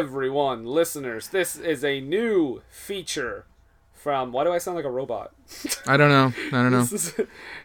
Everyone, 0.00 0.64
listeners. 0.64 1.28
This 1.28 1.56
is 1.58 1.84
a 1.84 2.00
new 2.00 2.62
feature 2.70 3.44
from. 3.92 4.32
Why 4.32 4.44
do 4.44 4.50
I 4.50 4.56
sound 4.56 4.76
like 4.76 4.86
a 4.86 4.90
robot? 4.90 5.32
I 5.86 5.98
don't 5.98 6.08
know. 6.08 6.32
I 6.58 6.62
don't 6.62 6.72
know. 6.72 6.84
This 6.90 6.92
is, 6.92 7.14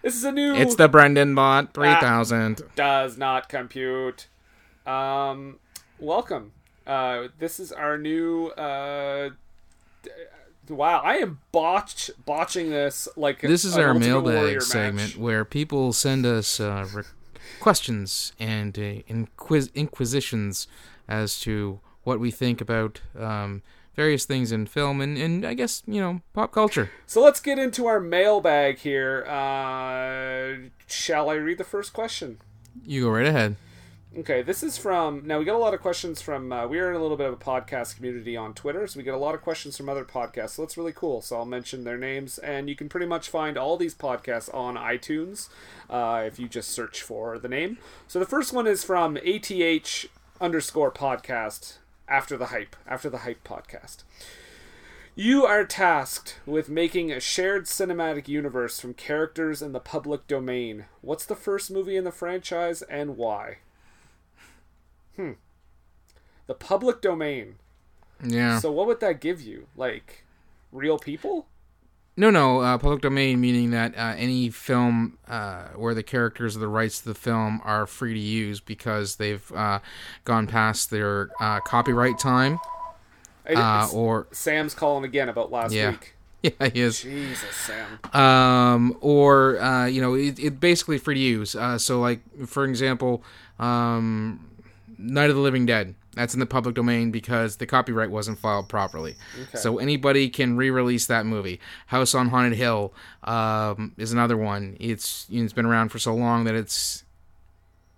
this 0.02 0.16
is 0.16 0.26
a 0.26 0.34
new. 0.34 0.54
It's 0.54 0.76
the 0.76 0.90
Brendan 0.90 1.34
Bot 1.34 1.74
3000. 1.74 2.62
does 2.76 3.18
not 3.18 3.48
compute. 3.48 4.28
Um, 4.86 5.60
welcome. 5.98 6.52
Uh, 6.86 7.30
this 7.40 7.58
is 7.58 7.72
our 7.72 7.98
new. 7.98 8.48
Uh, 8.48 9.30
d- 10.04 10.10
wow, 10.68 11.00
I 11.06 11.16
am 11.20 11.40
botch 11.54 12.12
botching 12.26 12.70
this 12.70 13.08
like 13.16 13.40
This 13.40 13.64
is 13.64 13.78
our 13.78 13.94
mailbag 13.94 14.62
segment 14.62 15.16
where 15.16 15.46
people 15.46 15.94
send 15.94 16.26
us 16.26 16.60
uh, 16.60 16.86
re- 16.94 17.04
questions 17.62 18.34
and 18.38 18.78
uh, 18.78 18.82
inquis- 19.08 19.72
inquisitions 19.74 20.68
as 21.08 21.40
to 21.40 21.80
what 22.06 22.22
we 22.22 22.32
think 22.32 22.62
about 22.62 23.02
um, 23.20 23.62
various 23.96 24.26
things 24.26 24.52
in 24.52 24.66
film 24.66 25.02
and, 25.02 25.18
and 25.18 25.46
I 25.46 25.54
guess, 25.54 25.84
you 25.86 26.00
know, 26.00 26.22
pop 26.34 26.54
culture. 26.54 26.90
So 27.06 27.22
let's 27.22 27.42
get 27.42 27.60
into 27.60 27.88
our 27.88 28.00
mailbag 28.00 28.78
here. 28.78 29.26
Uh, 29.26 30.70
shall 30.88 31.30
I 31.30 31.34
read 31.34 31.58
the 31.58 31.66
first 31.66 31.92
question? 31.92 32.38
You 32.86 33.04
go 33.04 33.10
right 33.10 33.26
ahead. 33.26 33.58
Okay, 34.18 34.42
this 34.42 34.64
is 34.64 34.78
from. 34.78 35.28
Now, 35.28 35.40
we 35.40 35.46
get 35.46 35.56
a 35.56 35.58
lot 35.58 35.74
of 35.74 35.82
questions 35.82 36.22
from. 36.22 36.50
Uh, 36.50 36.68
we 36.68 36.80
are 36.80 36.90
in 36.90 36.96
a 36.96 37.02
little 37.02 37.18
bit 37.18 37.28
of 37.28 37.34
a 37.34 37.38
podcast 37.38 37.98
community 37.98 38.38
on 38.38 38.54
Twitter, 38.54 38.88
so 38.88 38.98
we 38.98 39.04
get 39.04 39.14
a 39.14 39.18
lot 39.18 39.36
of 39.36 39.42
questions 39.42 39.76
from 39.76 39.90
other 39.90 40.06
podcasts. 40.06 40.52
So 40.52 40.62
that's 40.62 40.78
really 40.78 40.94
cool. 40.94 41.22
So 41.22 41.36
I'll 41.36 41.46
mention 41.46 41.84
their 41.84 41.98
names, 41.98 42.38
and 42.38 42.70
you 42.70 42.78
can 42.78 42.88
pretty 42.88 43.08
much 43.08 43.28
find 43.28 43.58
all 43.58 43.76
these 43.76 43.94
podcasts 43.94 44.54
on 44.54 44.76
iTunes 44.78 45.50
uh, 45.90 46.24
if 46.26 46.40
you 46.40 46.48
just 46.48 46.70
search 46.70 47.02
for 47.02 47.38
the 47.38 47.50
name. 47.50 47.78
So 48.08 48.18
the 48.20 48.26
first 48.26 48.54
one 48.54 48.68
is 48.68 48.86
from 48.86 49.18
ATH 49.18 50.06
underscore 50.40 50.92
podcast 50.92 51.80
after 52.08 52.38
the 52.38 52.48
hype, 52.48 52.76
after 52.88 53.10
the 53.10 53.20
hype 53.20 53.44
podcast. 53.44 54.04
You 55.18 55.46
are 55.46 55.64
tasked 55.64 56.40
with 56.46 56.68
making 56.68 57.10
a 57.12 57.22
shared 57.22 57.66
cinematic 57.66 58.28
universe 58.28 58.80
from 58.82 58.94
characters 58.94 59.62
in 59.62 59.72
the 59.72 59.80
public 59.80 60.28
domain. 60.28 60.86
What's 61.02 61.26
the 61.26 61.38
first 61.38 61.72
movie 61.72 61.96
in 61.96 62.04
the 62.04 62.12
franchise 62.12 62.82
and 62.82 63.16
why? 63.16 63.60
Hmm. 65.16 65.34
The 66.48 66.54
public 66.54 67.02
domain. 67.02 67.56
Yeah. 68.22 68.60
So 68.60 68.72
what 68.74 68.88
would 68.88 69.00
that 69.00 69.22
give 69.22 69.42
you? 69.42 69.68
Like 69.78 70.26
real 70.72 71.00
people? 71.00 71.48
No, 72.18 72.30
no, 72.30 72.62
uh, 72.62 72.78
public 72.78 73.02
domain 73.02 73.42
meaning 73.42 73.72
that 73.72 73.94
uh, 73.98 74.14
any 74.18 74.50
film 74.50 75.18
uh, 75.28 75.66
where 75.76 75.94
the 75.94 76.04
characters 76.04 76.56
of 76.56 76.62
the 76.62 76.68
rights 76.70 77.00
to 77.02 77.10
the 77.10 77.16
film 77.16 77.60
are 77.66 77.86
free 77.86 78.14
to 78.14 78.20
use 78.20 78.62
because 78.62 79.18
they've 79.18 79.52
uh, 79.52 79.80
gone 80.24 80.48
past 80.48 80.92
their 80.92 81.30
uh, 81.42 81.60
copyright 81.60 82.18
time, 82.18 82.60
uh, 83.54 83.90
or 83.94 84.28
Sam's 84.32 84.74
calling 84.74 85.04
again 85.04 85.28
about 85.28 85.52
last 85.52 85.74
Yeah. 85.74 85.92
week. 85.92 86.14
yeah, 86.46 86.70
he 86.70 86.82
is, 86.82 87.02
Jesus, 87.02 87.56
Sam. 87.56 88.00
um, 88.14 88.96
or 89.02 89.60
uh, 89.60 89.86
you 89.88 90.00
know, 90.00 90.14
it, 90.14 90.38
it 90.40 90.60
basically 90.60 90.98
free 90.98 91.16
to 91.16 91.20
use. 91.20 91.56
Uh, 91.56 91.78
so, 91.78 92.00
like 92.00 92.20
for 92.48 92.64
example, 92.66 93.24
um, 93.60 94.48
Night 94.98 95.30
of 95.30 95.36
the 95.36 95.42
Living 95.42 95.66
Dead. 95.66 95.96
That's 96.16 96.34
in 96.34 96.40
the 96.40 96.46
public 96.46 96.76
domain 96.76 97.12
because 97.12 97.58
the 97.58 97.66
copyright 97.66 98.10
wasn't 98.10 98.40
filed 98.40 98.70
properly. 98.70 99.16
So 99.54 99.78
anybody 99.78 100.30
can 100.30 100.56
re-release 100.58 101.06
that 101.08 101.26
movie. 101.26 101.60
House 101.88 102.16
on 102.16 102.30
Haunted 102.30 102.58
Hill 102.58 102.94
um, 103.24 103.92
is 103.98 104.12
another 104.14 104.38
one. 104.38 104.78
It's 104.80 105.28
it's 105.30 105.54
been 105.54 105.66
around 105.66 105.90
for 105.90 106.00
so 106.00 106.16
long 106.16 106.46
that 106.46 106.56
its 106.56 107.04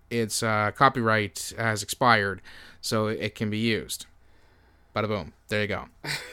its 0.09 0.41
uh, 0.41 0.71
copyright 0.75 1.53
has 1.57 1.83
expired, 1.83 2.41
so 2.81 3.07
it 3.07 3.35
can 3.35 3.49
be 3.49 3.57
used. 3.59 4.05
Bada 4.95 5.07
boom. 5.07 5.33
There 5.49 5.61
you 5.61 5.67
go. 5.67 5.85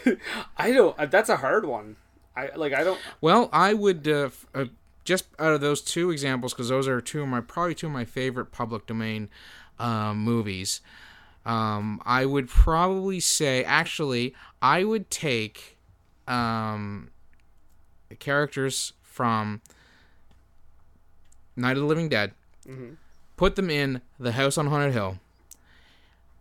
I 0.56 0.72
don't. 0.72 0.98
uh, 0.98 1.06
That's 1.06 1.28
a 1.28 1.36
hard 1.36 1.66
one. 1.66 1.96
I 2.36 2.50
like. 2.56 2.72
I 2.72 2.82
don't. 2.84 3.00
Well, 3.20 3.48
I 3.52 3.74
would 3.74 4.08
uh, 4.08 4.26
f- 4.26 4.46
uh, 4.54 4.64
just 5.04 5.26
out 5.38 5.52
of 5.52 5.60
those 5.60 5.80
two 5.82 6.10
examples, 6.10 6.54
because 6.54 6.68
those 6.68 6.88
are 6.88 7.00
two 7.00 7.22
of 7.22 7.28
my 7.28 7.40
probably 7.40 7.74
two 7.74 7.86
of 7.88 7.92
my 7.92 8.04
favorite 8.04 8.46
public 8.52 8.86
domain 8.86 9.28
um, 9.78 10.18
movies. 10.18 10.80
Um, 11.46 12.00
I 12.06 12.24
would 12.24 12.48
probably 12.48 13.20
say, 13.20 13.62
actually, 13.64 14.34
I 14.62 14.84
would 14.84 15.10
take 15.10 15.76
um, 16.26 17.10
the 18.08 18.14
characters 18.14 18.94
from 19.02 19.60
Night 21.56 21.76
of 21.76 21.82
the 21.82 21.86
Living 21.86 22.08
Dead, 22.08 22.32
put 23.36 23.56
them 23.56 23.68
in 23.68 24.00
the 24.18 24.32
House 24.32 24.56
on 24.56 24.68
Haunted 24.68 24.94
Hill, 24.94 25.18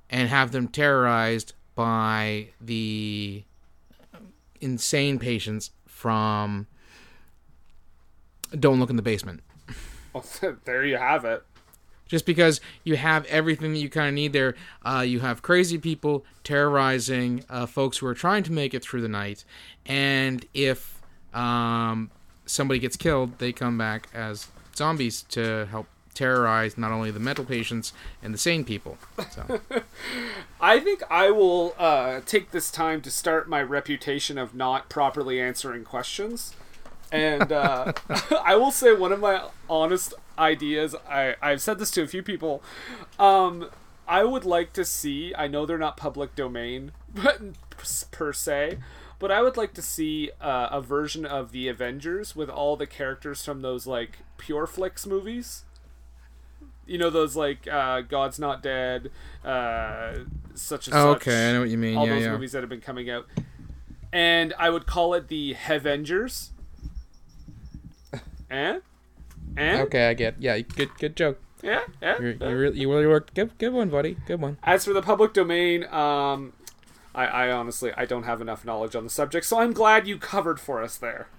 and 0.09 0.29
have 0.29 0.51
them 0.51 0.67
terrorized 0.67 1.53
by 1.75 2.49
the 2.61 3.43
insane 4.61 5.19
patients 5.19 5.71
from 5.85 6.67
Don't 8.57 8.79
Look 8.79 8.89
in 8.89 8.95
the 8.95 9.01
Basement. 9.01 9.41
Well, 10.13 10.23
there 10.65 10.85
you 10.85 10.97
have 10.97 11.25
it. 11.25 11.43
Just 12.13 12.28
because 12.28 12.62
you 12.84 12.96
have 12.96 13.25
everything 13.25 13.74
that 13.74 13.79
you 13.79 13.90
kind 13.90 14.07
of 14.07 14.13
need 14.13 14.34
there, 14.34 14.53
uh, 14.85 15.00
you 15.00 15.22
have 15.22 15.41
crazy 15.41 15.79
people 15.79 16.24
terrorizing 16.44 17.44
uh, 17.50 17.66
folks 17.66 17.97
who 17.97 18.06
are 18.06 18.13
trying 18.13 18.44
to 18.44 18.51
make 18.51 18.75
it 18.75 18.84
through 18.84 19.01
the 19.01 19.07
night, 19.07 19.44
and 19.88 20.46
if 20.53 21.01
um, 21.34 22.12
somebody 22.46 22.79
gets 22.79 22.97
killed, 22.97 23.40
they 23.40 23.51
come 23.51 23.79
back 23.79 24.09
as 24.13 24.50
zombies 24.75 25.24
to 25.29 25.66
help 25.72 25.88
terrorize 26.13 26.78
not 26.78 26.91
only 26.91 27.09
the 27.09 27.19
mental 27.19 27.46
patients 27.46 27.94
and 28.22 28.31
the 28.31 28.38
sane 28.38 28.63
people. 28.63 29.00
So. 29.31 29.59
I 30.62 30.80
think 30.80 31.01
I 31.09 31.31
will 31.31 31.74
uh, 31.80 32.22
take 32.28 32.51
this 32.51 32.69
time 32.69 33.01
to 33.01 33.09
start 33.09 33.50
my 33.50 33.63
reputation 33.63 34.38
of 34.38 34.53
not 34.53 34.88
properly 34.88 35.41
answering 35.41 35.84
questions. 35.84 36.53
And 37.13 37.51
uh, 37.51 37.94
I 38.44 38.56
will 38.56 38.72
say 38.72 38.94
one 38.94 39.12
of 39.12 39.19
my 39.19 39.44
honest 39.69 40.13
ideas, 40.38 40.96
I, 41.07 41.35
I've 41.41 41.62
said 41.62 41.78
this 41.79 41.91
to 41.91 42.01
a 42.01 42.07
few 42.07 42.24
people. 42.24 42.63
Um, 43.19 43.69
I 44.07 44.24
would 44.24 44.44
like 44.44 44.74
to 44.74 44.84
see, 44.84 45.34
I 45.38 45.47
know 45.47 45.66
they're 45.66 45.78
not 45.78 45.96
public 45.96 46.35
domain 46.35 46.91
but 47.13 47.40
per 48.12 48.34
se, 48.34 48.79
but 49.19 49.31
I 49.31 49.41
would 49.41 49.56
like 49.56 49.74
to 49.75 49.81
see 49.81 50.31
uh, 50.41 50.69
a 50.72 50.81
version 50.81 51.25
of 51.25 51.51
the 51.51 51.68
Avengers 51.68 52.35
with 52.35 52.50
all 52.50 52.75
the 52.75 52.88
characters 52.88 53.45
from 53.45 53.62
those 53.62 53.85
like 53.88 54.18
Pure 54.38 54.68
Flix 54.68 55.06
movies 55.06 55.63
you 56.85 56.97
know 56.97 57.09
those 57.09 57.35
like 57.35 57.68
uh, 57.68 58.01
God's 58.01 58.40
Not 58.40 58.62
Dead, 58.62 59.09
uh, 59.45 60.16
such 60.53 60.88
and 60.88 60.95
Oh, 60.95 61.13
such. 61.13 61.22
okay, 61.22 61.50
I 61.50 61.53
know 61.53 61.62
what 61.62 61.69
you 61.69 61.78
mean. 61.78 61.95
All 61.95 62.06
yeah, 62.06 62.16
those 62.16 62.24
yeah. 62.24 62.31
movies 62.31 62.51
that 62.51 62.62
have 62.62 62.69
been 62.69 62.81
coming 62.81 63.09
out, 63.09 63.25
and 64.12 64.53
I 64.59 64.69
would 64.69 64.85
call 64.85 65.13
it 65.13 65.28
the 65.30 65.56
Avengers. 65.69 66.51
Eh? 68.53 68.79
Eh? 69.57 69.81
Okay, 69.81 70.09
I 70.09 70.13
get. 70.13 70.35
Yeah, 70.39 70.59
good, 70.59 70.95
good 70.99 71.15
joke. 71.15 71.41
Yeah, 71.63 71.81
yeah. 72.01 72.19
You, 72.19 72.37
you 72.39 72.55
really, 72.55 72.79
you 72.79 72.91
really 72.91 73.07
worked. 73.07 73.33
Good, 73.33 73.57
good 73.57 73.73
one, 73.73 73.89
buddy. 73.89 74.17
Good 74.27 74.39
one. 74.39 74.57
As 74.63 74.85
for 74.85 74.93
the 74.93 75.01
public 75.01 75.33
domain, 75.33 75.85
um, 75.85 76.53
I, 77.15 77.25
I 77.25 77.51
honestly 77.51 77.91
I 77.97 78.05
don't 78.05 78.23
have 78.23 78.41
enough 78.41 78.63
knowledge 78.63 78.95
on 78.95 79.03
the 79.03 79.09
subject, 79.09 79.45
so 79.45 79.59
I'm 79.59 79.73
glad 79.73 80.07
you 80.07 80.17
covered 80.17 80.59
for 80.59 80.83
us 80.83 80.97
there. 80.97 81.29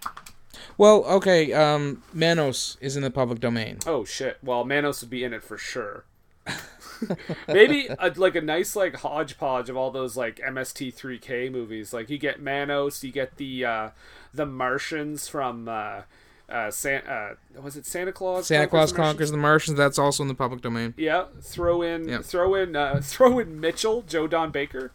Well, 0.77 1.05
okay. 1.05 1.53
Um, 1.53 2.03
Manos 2.13 2.77
is 2.81 2.97
in 2.97 3.05
the 3.05 3.11
public 3.11 3.39
domain. 3.39 3.79
Oh 3.87 4.05
shit! 4.05 4.39
Well, 4.43 4.65
Manos 4.65 5.01
would 5.01 5.11
be 5.11 5.23
in 5.23 5.33
it 5.33 5.45
for 5.45 5.57
sure. 5.57 6.05
Maybe 7.49 7.89
a, 7.99 8.13
like 8.17 8.35
a 8.35 8.41
nice 8.41 8.75
like 8.75 8.97
hodgepodge 8.97 9.71
of 9.71 9.77
all 9.77 9.91
those 9.93 10.17
like 10.17 10.37
MST3K 10.37 11.53
movies. 11.53 11.93
Like 11.93 12.11
you 12.11 12.19
get 12.19 12.41
Manos, 12.41 13.05
you 13.05 13.13
get 13.13 13.37
the 13.37 13.65
uh, 13.65 13.91
the 14.33 14.47
Martians 14.47 15.29
from 15.29 15.69
uh, 15.69 16.03
uh, 16.49 16.71
San- 16.71 17.07
uh, 17.07 17.35
was 17.61 17.77
it 17.77 17.87
Santa 17.87 18.13
Claus? 18.13 18.47
Santa 18.47 18.67
Claus 18.67 18.91
the 18.91 18.97
conquers 18.97 19.31
the 19.31 19.37
Martians. 19.37 19.77
That's 19.79 19.99
also 19.99 20.23
in 20.23 20.29
the 20.29 20.35
public 20.35 20.61
domain. 20.61 20.95
Yeah, 20.97 21.27
throw 21.41 21.83
in 21.83 22.09
Yeah. 22.09 22.19
throw 22.23 22.55
in 22.55 22.77
uh, 22.77 23.01
throw 23.05 23.39
in 23.39 23.61
Mitchell, 23.61 24.03
Joe 24.03 24.27
Don 24.27 24.51
Baker. 24.51 24.93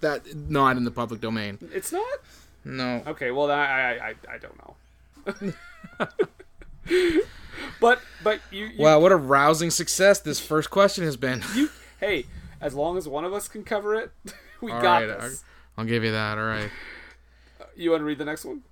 That 0.00 0.34
not 0.34 0.76
in 0.76 0.84
the 0.84 0.90
public 0.90 1.20
domain. 1.20 1.58
It's 1.72 1.92
not 1.92 2.18
No. 2.64 3.02
okay. 3.06 3.30
Well, 3.30 3.50
I 3.50 3.54
I 3.64 4.08
I, 4.08 4.34
I 4.34 4.38
don't 4.38 4.56
know. 4.58 4.76
but 7.80 8.00
but 8.22 8.40
you, 8.50 8.66
you 8.66 8.78
Wow, 8.82 9.00
what 9.00 9.12
a 9.12 9.16
rousing 9.16 9.70
success 9.70 10.18
this 10.20 10.40
first 10.40 10.70
question 10.70 11.04
has 11.04 11.16
been. 11.16 11.42
you 11.54 11.70
hey, 11.98 12.26
as 12.60 12.74
long 12.74 12.96
as 12.96 13.06
one 13.08 13.24
of 13.24 13.32
us 13.32 13.48
can 13.48 13.64
cover 13.64 13.94
it, 13.94 14.10
we 14.60 14.72
All 14.72 14.80
got 14.80 15.02
right, 15.02 15.06
this. 15.20 15.44
I'll 15.76 15.84
give 15.84 16.04
you 16.04 16.12
that. 16.12 16.38
All 16.38 16.44
right. 16.44 16.70
You 17.76 17.90
want 17.92 18.00
to 18.02 18.04
read 18.04 18.18
the 18.18 18.24
next 18.24 18.44
one? 18.44 18.62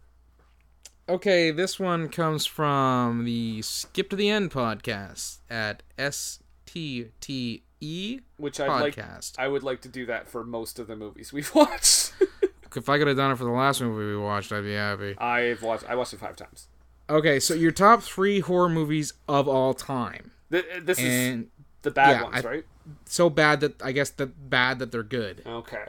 Okay, 1.08 1.50
this 1.50 1.80
one 1.80 2.08
comes 2.10 2.44
from 2.44 3.24
the 3.24 3.62
Skip 3.62 4.10
to 4.10 4.16
the 4.16 4.28
End 4.28 4.50
podcast 4.50 5.38
at 5.48 5.82
STTE 5.98 7.62
Which 8.36 8.60
I'd 8.60 8.68
like. 8.80 8.98
I 9.38 9.48
would 9.48 9.62
like 9.62 9.80
to 9.82 9.88
do 9.88 10.04
that 10.06 10.28
for 10.28 10.44
most 10.44 10.78
of 10.78 10.86
the 10.86 10.96
movies 10.96 11.32
we've 11.32 11.54
watched. 11.54 12.12
if 12.76 12.88
I 12.90 12.98
could 12.98 13.06
have 13.06 13.16
done 13.16 13.30
it 13.30 13.36
for 13.38 13.44
the 13.44 13.50
last 13.50 13.80
movie 13.80 14.04
we 14.04 14.18
watched, 14.18 14.52
I'd 14.52 14.64
be 14.64 14.74
happy. 14.74 15.16
I've 15.18 15.62
watched. 15.62 15.84
I 15.88 15.94
watched 15.94 16.12
it 16.12 16.20
five 16.20 16.36
times. 16.36 16.68
Okay, 17.08 17.40
so 17.40 17.54
your 17.54 17.70
top 17.72 18.02
three 18.02 18.40
horror 18.40 18.68
movies 18.68 19.14
of 19.26 19.48
all 19.48 19.72
time. 19.72 20.32
Th- 20.52 20.66
uh, 20.76 20.80
This 20.82 20.98
is 20.98 21.44
The 21.80 21.90
bad 21.90 22.10
Yeah, 22.10 22.22
ones, 22.24 22.44
I- 22.44 22.48
right? 22.48 22.64
So 23.06 23.30
bad 23.30 23.60
that 23.60 23.82
I 23.82 23.92
guess 23.92 24.10
the 24.10 24.26
bad 24.26 24.78
that 24.78 24.92
they're 24.92 25.02
good. 25.02 25.42
Okay. 25.46 25.84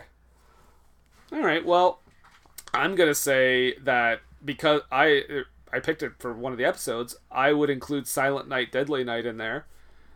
All 1.34 1.42
right. 1.42 1.66
Well, 1.66 2.00
I'm 2.74 2.96
gonna 2.96 3.16
say 3.16 3.76
that 3.84 4.22
because 4.44 4.82
I 4.92 5.44
I 5.72 5.80
picked 5.80 6.04
it 6.04 6.14
for 6.20 6.34
one 6.34 6.52
of 6.52 6.58
the 6.58 6.66
episodes, 6.66 7.16
I 7.32 7.54
would 7.54 7.70
include 7.70 8.08
Silent 8.08 8.48
Night, 8.48 8.72
Deadly 8.72 9.04
Night 9.04 9.26
in 9.26 9.38
there. 9.38 9.66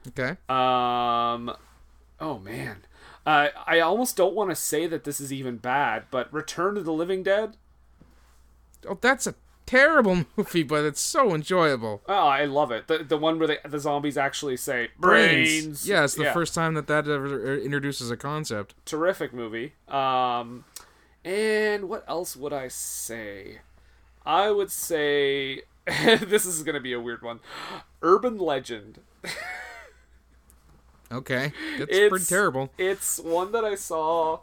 Okay. 0.07 0.37
Um, 0.49 1.53
oh 2.19 2.39
man, 2.39 2.85
uh, 3.25 3.49
I 3.65 3.79
almost 3.79 4.17
don't 4.17 4.35
want 4.35 4.49
to 4.49 4.55
say 4.55 4.87
that 4.87 5.03
this 5.03 5.19
is 5.21 5.31
even 5.31 5.57
bad, 5.57 6.05
but 6.11 6.33
Return 6.33 6.75
to 6.75 6.81
the 6.81 6.93
Living 6.93 7.23
Dead. 7.23 7.55
Oh, 8.87 8.97
that's 8.99 9.25
a 9.27 9.35
terrible 9.65 10.25
movie, 10.35 10.63
but 10.63 10.83
it's 10.83 10.99
so 10.99 11.33
enjoyable. 11.33 12.01
Oh, 12.07 12.27
I 12.27 12.45
love 12.45 12.71
it. 12.71 12.87
The 12.87 12.99
the 12.99 13.17
one 13.17 13.39
where 13.39 13.47
the, 13.47 13.59
the 13.65 13.79
zombies 13.79 14.17
actually 14.17 14.57
say 14.57 14.89
brains. 14.99 15.87
Yeah, 15.87 16.03
it's 16.03 16.15
the 16.15 16.31
first 16.33 16.53
time 16.53 16.73
that 16.73 16.87
that 16.87 17.07
ever 17.07 17.57
introduces 17.57 18.11
a 18.11 18.17
concept. 18.17 18.75
terrific 18.85 19.33
movie. 19.33 19.73
Um, 19.87 20.65
and 21.23 21.87
what 21.87 22.03
else 22.07 22.35
would 22.35 22.51
I 22.51 22.67
say? 22.67 23.59
I 24.25 24.51
would 24.51 24.71
say 24.71 25.61
this 25.85 26.45
is 26.45 26.63
going 26.63 26.75
to 26.75 26.81
be 26.81 26.93
a 26.93 26.99
weird 26.99 27.21
one. 27.21 27.39
Urban 28.01 28.37
Legend. 28.37 28.99
Okay, 31.11 31.53
that's 31.77 31.91
It's 31.91 32.09
pretty 32.09 32.25
terrible. 32.25 32.71
It's 32.75 33.19
one 33.19 33.51
that 33.51 33.63
I 33.63 33.75
saw 33.75 34.39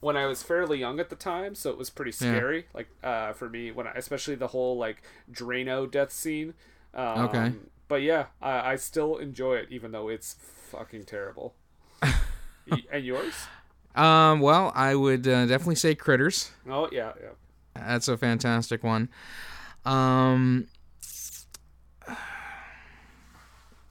when 0.00 0.16
I 0.16 0.26
was 0.26 0.40
fairly 0.40 0.78
young 0.78 1.00
at 1.00 1.10
the 1.10 1.16
time, 1.16 1.56
so 1.56 1.70
it 1.70 1.78
was 1.78 1.90
pretty 1.90 2.12
scary. 2.12 2.66
Like 2.72 2.88
uh, 3.02 3.32
for 3.32 3.48
me, 3.48 3.72
when 3.72 3.88
I, 3.88 3.92
especially 3.96 4.36
the 4.36 4.46
whole 4.48 4.76
like 4.76 5.02
Drano 5.32 5.90
death 5.90 6.12
scene. 6.12 6.54
Um, 6.94 7.26
Okay. 7.26 7.52
But 7.88 8.02
yeah, 8.02 8.26
I, 8.40 8.72
I 8.72 8.76
still 8.76 9.16
enjoy 9.16 9.56
it, 9.56 9.68
even 9.70 9.90
though 9.90 10.08
it's 10.08 10.36
fucking 10.70 11.04
terrible. 11.04 11.54
And 12.92 13.04
yours? 13.04 13.34
Um, 13.96 14.38
well, 14.38 14.70
I 14.76 14.94
would 14.94 15.26
uh, 15.26 15.46
definitely 15.46 15.74
say 15.74 15.96
Critters. 15.96 16.52
Oh 16.70 16.88
yeah, 16.92 17.12
yeah. 17.20 17.30
That's 17.74 18.08
a 18.08 18.16
fantastic 18.16 18.82
one. 18.84 19.08
Um, 19.84 20.66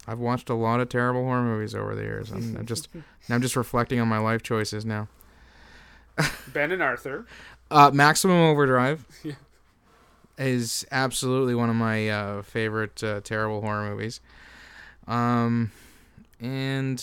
I've 0.08 0.20
watched 0.20 0.50
a 0.50 0.54
lot 0.56 0.80
of 0.80 0.90
terrible 0.90 1.24
horror 1.24 1.44
movies 1.44 1.76
over 1.76 1.96
the 1.96 2.02
years. 2.02 2.32
I'm, 2.32 2.58
I'm 2.58 2.66
just 2.66 2.90
I'm 3.30 3.42
just 3.42 3.56
reflecting 3.56 4.00
on 4.00 4.08
my 4.08 4.18
life 4.18 4.44
choices 4.44 4.86
now. 4.86 5.08
Ben 6.54 6.72
and 6.72 6.82
Arthur. 6.84 7.26
Uh, 7.70 7.90
Maximum 7.94 8.38
Overdrive 8.38 9.06
Yeah. 9.24 9.34
is 10.38 10.86
absolutely 10.92 11.56
one 11.56 11.70
of 11.70 11.76
my 11.76 12.10
uh, 12.10 12.42
favorite 12.42 13.02
uh, 13.04 13.22
terrible 13.22 13.62
horror 13.62 13.90
movies. 13.90 14.20
Um, 15.08 15.72
and 16.40 16.98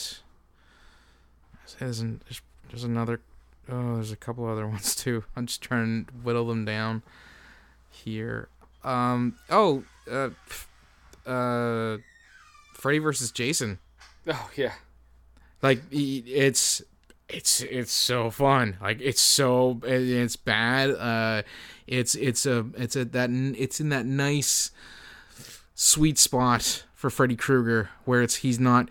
there's, 1.79 2.01
an, 2.01 2.21
there's, 2.27 2.43
there's 2.71 2.85
another. 2.85 3.21
Oh, 3.69 3.95
there's 3.97 4.13
a 4.13 4.17
couple 4.17 4.47
other 4.47 4.67
ones 4.69 4.95
too. 4.95 5.25
I'm 5.37 5.47
just 5.47 5.63
trying 5.63 6.07
to 6.07 6.13
whittle 6.13 6.47
them 6.47 6.65
down 6.65 7.03
here. 7.91 8.49
Um. 8.85 9.37
Oh. 9.51 9.85
Uh. 10.11 10.31
Uh. 11.29 11.99
Freddy 12.75 12.99
versus 12.99 13.31
Jason. 13.33 13.79
Oh 14.27 14.51
yeah. 14.55 14.75
Like 15.63 15.83
it's 15.91 16.83
it's 17.29 17.61
it's 17.63 17.93
so 17.93 18.31
fun. 18.31 18.77
Like 18.81 19.01
it's 19.01 19.21
so 19.21 19.81
it's 19.83 20.37
bad. 20.37 20.91
Uh, 20.91 21.43
it's 21.87 22.15
it's 22.15 22.47
a 22.47 22.67
it's 22.77 22.97
a 22.97 23.05
that 23.07 23.31
it's 23.31 23.81
in 23.81 23.89
that 23.89 24.07
nice 24.07 24.71
sweet 25.75 26.19
spot 26.19 26.85
for 26.95 27.11
Freddy 27.11 27.37
Krueger 27.37 27.91
where 28.05 28.23
it's 28.23 28.37
he's 28.37 28.61
not 28.61 28.89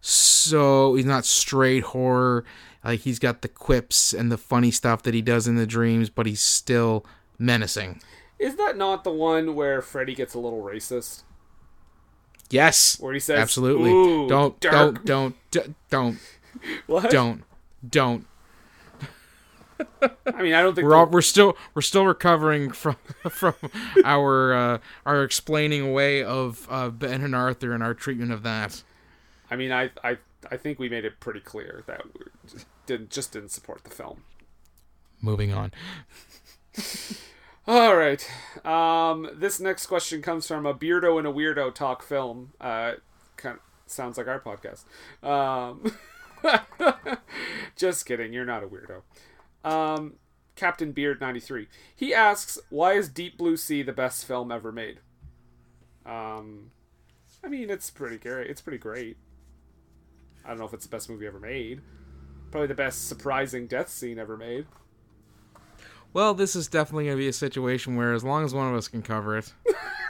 so 0.00 0.94
he's 0.94 1.06
not 1.06 1.24
straight 1.24 1.84
horror. 1.84 2.44
Like 2.84 3.00
he's 3.00 3.18
got 3.18 3.42
the 3.42 3.48
quips 3.48 4.12
and 4.12 4.32
the 4.32 4.38
funny 4.38 4.70
stuff 4.70 5.02
that 5.02 5.14
he 5.14 5.22
does 5.22 5.46
in 5.46 5.56
the 5.56 5.66
dreams, 5.66 6.08
but 6.10 6.26
he's 6.26 6.40
still 6.40 7.04
menacing. 7.38 8.00
Is 8.38 8.56
that 8.56 8.76
not 8.76 9.04
the 9.04 9.12
one 9.12 9.54
where 9.54 9.82
Freddy 9.82 10.14
gets 10.14 10.34
a 10.34 10.38
little 10.38 10.62
racist? 10.62 11.24
Yes, 12.48 12.98
Where 12.98 13.12
he 13.12 13.20
says, 13.20 13.38
absolutely. 13.38 13.90
"Ooh, 13.90 14.28
don't 14.28 14.58
dark." 14.60 15.04
don't 15.04 15.36
don't 15.50 15.74
don't 15.90 16.18
What? 16.86 17.10
don't 17.10 17.44
don't. 17.88 18.26
I 20.26 20.42
mean, 20.42 20.54
I 20.54 20.62
don't 20.62 20.74
think 20.74 20.86
We're 20.86 20.94
all, 20.96 21.06
we're 21.06 21.22
still 21.22 21.56
we're 21.74 21.82
still 21.82 22.04
recovering 22.06 22.70
from 22.70 22.96
from 23.30 23.54
our 24.04 24.52
uh, 24.52 24.78
our 25.06 25.22
explaining 25.22 25.82
away 25.82 26.22
of 26.24 26.66
uh, 26.70 26.90
Ben 26.90 27.22
and 27.22 27.34
Arthur 27.34 27.72
and 27.72 27.82
our 27.82 27.94
treatment 27.94 28.32
of 28.32 28.42
that. 28.42 28.82
I 29.50 29.56
mean, 29.56 29.72
I 29.72 29.90
I 30.02 30.18
I 30.50 30.56
think 30.56 30.78
we 30.78 30.88
made 30.88 31.04
it 31.04 31.20
pretty 31.20 31.40
clear 31.40 31.84
that 31.86 32.02
we 32.18 32.26
didn't 32.86 33.10
just 33.10 33.32
didn't 33.32 33.50
support 33.50 33.84
the 33.84 33.90
film. 33.90 34.24
Moving 35.20 35.52
on. 35.52 35.72
All 37.66 37.94
right. 37.94 38.28
Um, 38.64 39.28
this 39.34 39.60
next 39.60 39.86
question 39.86 40.22
comes 40.22 40.46
from 40.46 40.66
a 40.66 40.74
beardo 40.74 41.18
and 41.18 41.26
a 41.26 41.32
weirdo 41.32 41.74
talk 41.74 42.02
film. 42.02 42.52
Uh, 42.60 42.94
kind 43.36 43.56
of 43.56 43.62
sounds 43.86 44.18
like 44.18 44.26
our 44.26 44.40
podcast. 44.40 44.84
Um, 45.22 45.92
just 47.76 48.06
kidding. 48.06 48.32
You're 48.32 48.44
not 48.44 48.64
a 48.64 48.66
weirdo. 48.66 49.02
Um, 49.62 50.14
Captain 50.56 50.92
Beard 50.92 51.20
ninety 51.20 51.40
three. 51.40 51.68
He 51.94 52.12
asks, 52.12 52.58
"Why 52.70 52.94
is 52.94 53.08
Deep 53.08 53.38
Blue 53.38 53.56
Sea 53.56 53.82
the 53.82 53.92
best 53.92 54.24
film 54.24 54.50
ever 54.50 54.72
made?" 54.72 55.00
Um, 56.04 56.70
I 57.44 57.48
mean, 57.48 57.70
it's 57.70 57.90
pretty 57.90 58.18
great. 58.18 58.48
It's 58.48 58.60
pretty 58.60 58.78
great. 58.78 59.16
I 60.44 60.48
don't 60.48 60.58
know 60.58 60.64
if 60.64 60.74
it's 60.74 60.84
the 60.86 60.90
best 60.90 61.08
movie 61.10 61.26
ever 61.26 61.38
made. 61.40 61.80
Probably 62.50 62.66
the 62.66 62.74
best 62.74 63.08
surprising 63.08 63.66
death 63.66 63.88
scene 63.88 64.18
ever 64.18 64.36
made. 64.36 64.66
Well, 66.12 66.34
this 66.34 66.56
is 66.56 66.66
definitely 66.66 67.04
going 67.04 67.16
to 67.16 67.20
be 67.22 67.28
a 67.28 67.32
situation 67.32 67.96
where, 67.96 68.12
as 68.12 68.24
long 68.24 68.44
as 68.44 68.52
one 68.52 68.68
of 68.68 68.74
us 68.74 68.88
can 68.88 69.02
cover 69.02 69.38
it, 69.38 69.52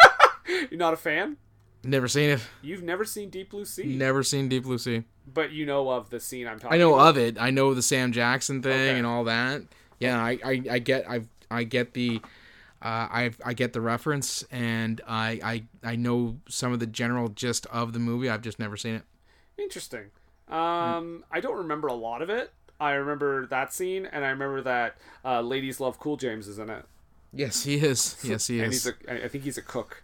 You're 0.70 0.78
not 0.78 0.94
a 0.94 0.96
fan? 0.96 1.36
never 1.82 2.08
seen 2.08 2.30
it, 2.30 2.40
You've 2.62 2.82
never 2.82 3.04
seen 3.06 3.30
Deep 3.30 3.50
Blue 3.50 3.64
Sea, 3.64 3.84
never 3.96 4.22
seen 4.22 4.48
Deep 4.48 4.64
Blue 4.64 4.76
Sea. 4.78 5.04
but 5.32 5.50
you 5.50 5.64
know 5.66 5.88
of 5.90 6.10
the 6.10 6.20
scene 6.20 6.46
I'm 6.46 6.58
talking. 6.58 6.74
I 6.74 6.78
know 6.78 6.94
about. 6.94 7.08
of 7.10 7.18
it. 7.18 7.38
I 7.40 7.50
know 7.50 7.72
the 7.74 7.82
Sam 7.82 8.12
Jackson 8.12 8.62
thing 8.62 8.72
Okay. 8.72 8.98
and 8.98 9.06
all 9.06 9.24
that. 9.24 9.62
Yeah, 9.98 10.22
I, 10.22 10.38
I, 10.44 10.62
I 10.70 10.78
get 10.78 11.08
I 11.10 11.22
I 11.50 11.64
get 11.64 11.92
the 11.94 12.20
uh, 12.82 12.84
I 13.10 13.30
I 13.44 13.52
get 13.54 13.72
the 13.74 13.80
reference 13.82 14.42
and 14.50 15.00
I, 15.06 15.40
I 15.82 15.90
I 15.92 15.96
know 15.96 16.36
some 16.48 16.72
of 16.72 16.80
the 16.80 16.86
general 16.86 17.28
gist 17.28 17.66
of 17.66 17.92
the 17.94 17.98
movie. 17.98 18.28
I've 18.30 18.42
just 18.42 18.58
never 18.58 18.76
seen 18.78 18.94
it. 18.94 19.02
Interesting. 19.58 20.10
Um, 20.50 21.24
I 21.30 21.40
don't 21.40 21.56
remember 21.58 21.88
a 21.88 21.94
lot 21.94 22.22
of 22.22 22.30
it. 22.30 22.52
I 22.80 22.92
remember 22.92 23.46
that 23.46 23.72
scene, 23.72 24.06
and 24.06 24.24
I 24.24 24.28
remember 24.30 24.62
that 24.62 24.96
uh, 25.24 25.40
"Ladies 25.42 25.80
Love 25.80 25.98
Cool 25.98 26.16
James" 26.16 26.48
is 26.48 26.58
in 26.58 26.70
it, 26.70 26.84
Yes, 27.32 27.62
he 27.64 27.74
is. 27.76 28.16
Yes, 28.24 28.46
he 28.48 28.58
is. 28.58 28.62
and 28.64 28.72
he's 28.72 28.86
a. 28.86 28.92
I 29.08 29.24
I 29.24 29.28
think 29.28 29.44
he's 29.44 29.58
a 29.58 29.62
cook. 29.62 30.02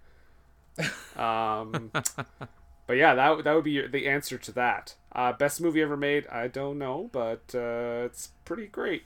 Um, 1.17 1.91
but 2.87 2.97
yeah, 2.97 3.15
that 3.15 3.45
that 3.45 3.53
would 3.55 3.65
be 3.65 3.87
the 3.87 4.07
answer 4.07 4.37
to 4.39 4.53
that. 4.53 4.95
Uh, 5.13 5.33
best 5.33 5.61
movie 5.61 5.81
ever 5.83 5.97
made? 5.97 6.27
I 6.29 6.49
don't 6.49 6.79
know, 6.79 7.09
but 7.13 7.55
uh, 7.55 8.05
it's 8.05 8.31
pretty 8.45 8.67
great. 8.67 9.05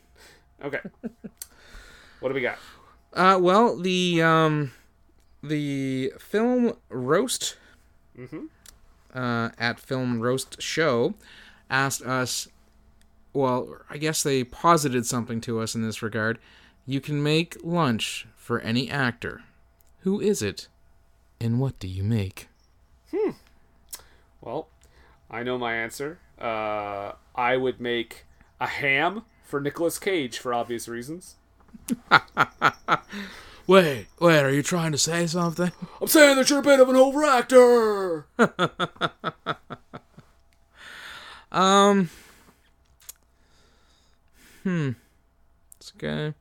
Okay, 0.62 0.80
what 2.20 2.28
do 2.30 2.34
we 2.34 2.40
got? 2.40 2.58
Uh, 3.12 3.38
well, 3.40 3.76
the 3.78 4.20
um, 4.20 4.72
the 5.42 6.12
film 6.18 6.72
roast 6.88 7.56
Mhm. 8.18 8.48
Uh, 9.14 9.50
at 9.58 9.80
Film 9.80 10.20
Roast 10.20 10.60
Show 10.60 11.14
asked 11.68 12.02
us. 12.02 12.48
Well, 13.32 13.76
I 13.88 13.96
guess 13.96 14.22
they 14.22 14.42
posited 14.42 15.06
something 15.06 15.40
to 15.42 15.60
us 15.60 15.74
in 15.74 15.82
this 15.82 16.02
regard. 16.02 16.38
You 16.86 17.00
can 17.00 17.22
make 17.22 17.56
lunch 17.62 18.26
for 18.36 18.58
any 18.60 18.90
actor. 18.90 19.42
Who 20.00 20.20
is 20.20 20.42
it, 20.42 20.66
and 21.40 21.60
what 21.60 21.78
do 21.78 21.86
you 21.86 22.02
make? 22.02 22.48
Hmm. 23.14 23.32
Well, 24.40 24.68
I 25.30 25.42
know 25.42 25.58
my 25.58 25.74
answer. 25.74 26.18
Uh, 26.40 27.12
I 27.34 27.56
would 27.56 27.80
make 27.80 28.24
a 28.60 28.66
ham 28.66 29.22
for 29.44 29.60
Nicolas 29.60 29.98
Cage 29.98 30.38
for 30.38 30.52
obvious 30.52 30.88
reasons. 30.88 31.36
Wait, 33.70 34.08
wait, 34.18 34.40
are 34.40 34.50
you 34.50 34.64
trying 34.64 34.90
to 34.90 34.98
say 34.98 35.28
something? 35.28 35.70
I'm 36.00 36.08
saying 36.08 36.34
that 36.34 36.50
you're 36.50 36.58
a 36.58 36.62
bit 36.62 36.80
of 36.80 36.88
an 36.88 36.96
overactor. 36.96 38.24
Um. 41.52 42.10
Hmm. 44.62 44.90
It's 45.78 45.92
okay. 45.96 46.26
I 46.28 46.32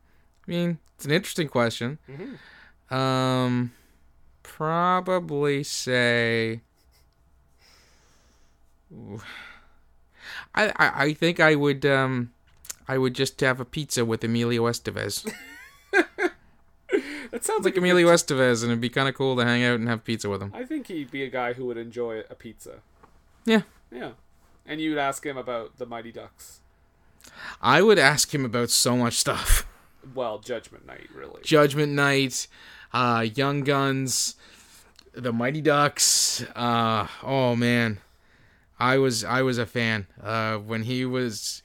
mean, 0.45 0.77
it's 0.95 1.05
an 1.05 1.11
interesting 1.11 1.47
question. 1.47 1.97
Um. 2.91 3.73
Probably 4.43 5.63
say. 5.63 6.61
I, 10.53 10.69
I 10.77 10.91
I 11.05 11.13
think 11.13 11.39
I 11.39 11.55
would 11.55 11.85
um 11.87 12.31
I 12.87 12.99
would 12.99 13.15
just 13.15 13.39
have 13.41 13.59
a 13.59 13.65
pizza 13.65 14.05
with 14.05 14.23
Emilio 14.23 14.65
Estevez. 14.65 15.31
That 17.31 17.43
sounds 17.45 17.63
like 17.65 17.73
like 17.75 17.77
Emilio 17.77 18.07
Estevez, 18.07 18.63
and 18.63 18.71
it'd 18.71 18.81
be 18.81 18.89
kind 18.89 19.07
of 19.07 19.15
cool 19.15 19.35
to 19.35 19.45
hang 19.45 19.63
out 19.63 19.79
and 19.79 19.87
have 19.87 20.03
pizza 20.03 20.29
with 20.29 20.41
him. 20.41 20.51
I 20.55 20.63
think 20.65 20.87
he'd 20.87 21.11
be 21.11 21.23
a 21.23 21.29
guy 21.29 21.53
who 21.53 21.65
would 21.65 21.77
enjoy 21.77 22.21
a 22.29 22.35
pizza. 22.35 22.79
Yeah. 23.45 23.61
Yeah. 23.91 24.11
and 24.65 24.79
you'd 24.81 24.97
ask 24.97 25.25
him 25.25 25.37
about 25.37 25.77
the 25.77 25.85
Mighty 25.85 26.11
Ducks. 26.11 26.61
I 27.61 27.81
would 27.81 27.97
ask 27.99 28.33
him 28.33 28.45
about 28.45 28.69
so 28.69 28.95
much 28.97 29.13
stuff. 29.15 29.65
Well, 30.15 30.39
Judgment 30.39 30.85
Night, 30.87 31.07
really. 31.13 31.41
Judgment 31.43 31.91
Night, 31.93 32.47
uh, 32.93 33.25
Young 33.35 33.61
Guns, 33.61 34.35
the 35.13 35.33
Mighty 35.33 35.61
Ducks. 35.61 36.43
Uh, 36.55 37.07
oh 37.23 37.55
man, 37.55 37.99
I 38.79 38.97
was 38.97 39.23
I 39.23 39.41
was 39.41 39.57
a 39.57 39.65
fan 39.65 40.07
uh, 40.23 40.57
when 40.57 40.83
he 40.83 41.05
was 41.05 41.63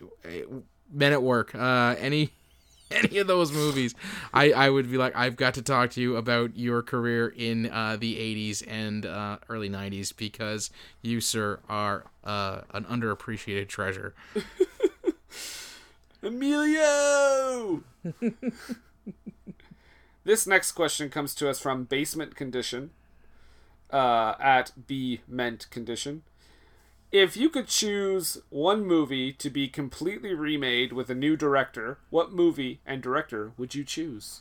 Men 0.92 1.12
at 1.12 1.22
Work. 1.22 1.54
Uh, 1.54 1.94
any 1.98 2.32
any 2.90 3.18
of 3.18 3.26
those 3.26 3.52
movies, 3.52 3.94
I 4.32 4.52
I 4.52 4.70
would 4.70 4.90
be 4.90 4.96
like, 4.96 5.16
I've 5.16 5.36
got 5.36 5.54
to 5.54 5.62
talk 5.62 5.90
to 5.90 6.00
you 6.00 6.16
about 6.16 6.56
your 6.56 6.82
career 6.82 7.28
in 7.28 7.70
uh, 7.70 7.96
the 7.98 8.16
'80s 8.16 8.62
and 8.66 9.06
uh, 9.06 9.38
early 9.48 9.68
'90s 9.70 10.16
because 10.16 10.70
you, 11.02 11.20
sir, 11.20 11.60
are 11.68 12.04
uh, 12.24 12.62
an 12.72 12.84
underappreciated 12.84 13.68
treasure. 13.68 14.14
Emilio! 16.22 17.82
this 20.24 20.46
next 20.46 20.72
question 20.72 21.10
comes 21.10 21.34
to 21.34 21.48
us 21.48 21.60
from 21.60 21.84
Basement 21.84 22.34
Condition 22.34 22.90
uh, 23.90 24.34
at 24.40 24.72
B 24.86 25.20
Ment 25.28 25.68
Condition. 25.70 26.22
If 27.14 27.36
you 27.36 27.48
could 27.48 27.68
choose 27.68 28.38
one 28.50 28.84
movie 28.84 29.32
to 29.34 29.48
be 29.48 29.68
completely 29.68 30.34
remade 30.34 30.92
with 30.92 31.08
a 31.08 31.14
new 31.14 31.36
director, 31.36 31.98
what 32.10 32.32
movie 32.32 32.80
and 32.84 33.00
director 33.00 33.52
would 33.56 33.72
you 33.72 33.84
choose? 33.84 34.40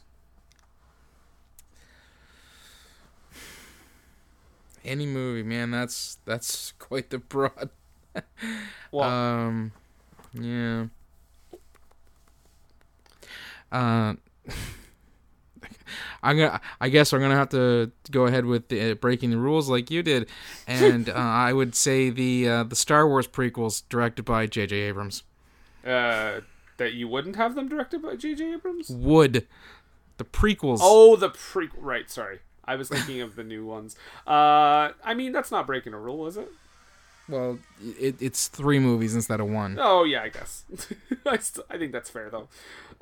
Any 4.84 5.06
movie, 5.06 5.44
man. 5.44 5.70
That's 5.70 6.18
that's 6.25 6.72
quite 6.80 7.12
the 7.12 7.20
broad. 7.20 7.70
Well, 8.92 9.10
um, 9.10 9.72
yeah. 10.34 10.88
Uh, 13.72 14.15
I'm 16.24 16.38
gonna. 16.38 16.62
I 16.82 16.89
guess 16.89 17.13
I'm 17.13 17.20
gonna 17.22 17.36
have 17.36 17.50
to 17.50 17.91
go 18.12 18.25
ahead 18.25 18.46
with 18.46 18.67
the, 18.70 18.91
uh, 18.91 18.96
breaking 18.96 19.32
the 19.32 19.38
rules 19.38 19.70
like 19.70 19.89
you 19.91 20.03
did, 20.03 20.29
and 20.67 21.10
uh, 21.10 21.13
I 21.13 21.53
would 21.53 21.75
say 21.75 22.10
the 22.10 22.48
uh, 22.50 22.63
the 22.63 22.75
Star 22.75 23.08
Wars 23.08 23.27
prequels 23.27 23.84
directed 23.89 24.24
by 24.24 24.46
J.J. 24.48 24.75
Abrams. 24.75 25.24
uh, 25.86 26.41
that 26.77 26.93
you 26.93 27.08
wouldn't 27.08 27.36
have 27.36 27.53
them 27.55 27.67
directed 27.70 28.01
by 28.01 28.15
J.J. 28.15 28.53
Abrams? 28.53 28.89
Would 28.89 29.48
the 30.17 30.24
prequels? 30.24 30.79
Oh, 30.82 31.15
the 31.15 31.29
pre. 31.29 31.70
Right, 31.77 32.10
sorry. 32.10 32.39
I 32.65 32.75
was 32.75 32.88
thinking 32.89 33.20
of 33.22 33.36
the 33.36 33.43
new 33.43 33.65
ones. 33.65 33.96
Uh, 34.25 34.91
I 35.03 35.13
mean, 35.15 35.34
that's 35.34 35.51
not 35.51 35.67
breaking 35.67 35.93
a 35.93 36.00
rule, 36.00 36.25
is 36.27 36.38
it? 36.38 36.50
well, 37.29 37.58
it, 38.00 38.15
it's 38.22 38.48
three 38.50 38.79
movies 38.79 39.15
instead 39.15 39.39
of 39.39 39.48
one. 39.50 39.77
Oh 39.79 40.03
yeah, 40.03 40.24
I 40.24 40.29
guess. 40.29 40.65
I, 41.25 41.38
st- 41.38 41.65
I 41.70 41.77
think 41.77 41.91
that's 41.91 42.10
fair 42.10 42.29
though. 42.29 42.48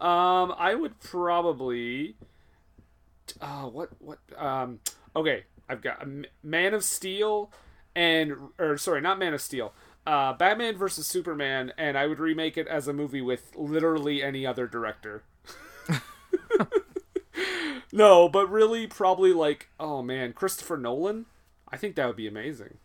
Um, 0.03 0.53
I 0.57 0.75
would 0.75 0.99
probably. 0.99 2.15
Uh, 3.39 3.63
what 3.63 3.89
what? 3.99 4.19
Um, 4.37 4.79
okay, 5.15 5.43
I've 5.69 5.81
got 5.81 6.05
Man 6.43 6.73
of 6.73 6.83
Steel, 6.83 7.51
and 7.95 8.33
or 8.59 8.77
sorry, 8.77 9.01
not 9.01 9.19
Man 9.19 9.33
of 9.33 9.41
Steel. 9.41 9.73
Uh, 10.05 10.33
Batman 10.33 10.77
versus 10.77 11.05
Superman, 11.05 11.73
and 11.77 11.97
I 11.97 12.07
would 12.07 12.19
remake 12.19 12.57
it 12.57 12.67
as 12.67 12.87
a 12.87 12.93
movie 12.93 13.21
with 13.21 13.51
literally 13.55 14.23
any 14.23 14.47
other 14.47 14.65
director. 14.65 15.23
no, 17.91 18.27
but 18.27 18.49
really, 18.49 18.87
probably 18.87 19.31
like, 19.31 19.69
oh 19.79 20.01
man, 20.01 20.33
Christopher 20.33 20.77
Nolan. 20.77 21.27
I 21.69 21.77
think 21.77 21.95
that 21.95 22.07
would 22.07 22.15
be 22.15 22.27
amazing. 22.27 22.77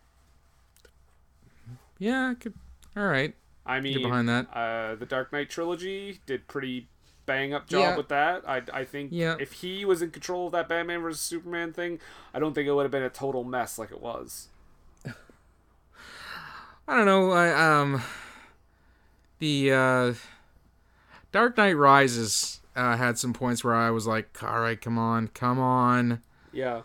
Yeah, 1.98 2.30
I 2.30 2.34
could. 2.34 2.54
All 2.96 3.06
right. 3.06 3.34
I 3.64 3.80
mean, 3.80 4.02
behind 4.02 4.28
that. 4.28 4.54
Uh, 4.54 4.94
the 4.94 5.06
Dark 5.06 5.32
Knight 5.32 5.50
trilogy 5.50 6.20
did 6.26 6.46
pretty 6.46 6.88
bang 7.26 7.52
up 7.52 7.66
job 7.68 7.80
Yeah. 7.80 7.96
with 7.96 8.08
that. 8.08 8.48
I 8.48 8.62
I 8.72 8.84
think 8.84 9.10
Yeah. 9.12 9.36
if 9.38 9.52
he 9.54 9.84
was 9.84 10.00
in 10.02 10.10
control 10.10 10.46
of 10.46 10.52
that 10.52 10.68
Batman 10.68 11.00
versus 11.02 11.20
Superman 11.20 11.72
thing, 11.72 12.00
I 12.32 12.38
don't 12.38 12.54
think 12.54 12.66
it 12.68 12.72
would 12.72 12.82
have 12.84 12.90
been 12.92 13.02
a 13.02 13.10
total 13.10 13.44
mess 13.44 13.78
like 13.78 13.90
it 13.90 14.00
was. 14.00 14.48
I 16.88 16.96
don't 16.96 17.06
know. 17.06 17.32
I 17.32 17.80
um, 17.80 18.02
the 19.38 19.72
uh, 19.72 20.14
Dark 21.32 21.56
Knight 21.56 21.76
Rises 21.76 22.60
uh, 22.76 22.96
had 22.96 23.18
some 23.18 23.32
points 23.32 23.64
where 23.64 23.74
I 23.74 23.90
was 23.90 24.06
like, 24.06 24.42
"All 24.42 24.60
right, 24.60 24.80
come 24.80 24.98
on, 24.98 25.28
come 25.28 25.58
on." 25.58 26.22
Yeah. 26.52 26.82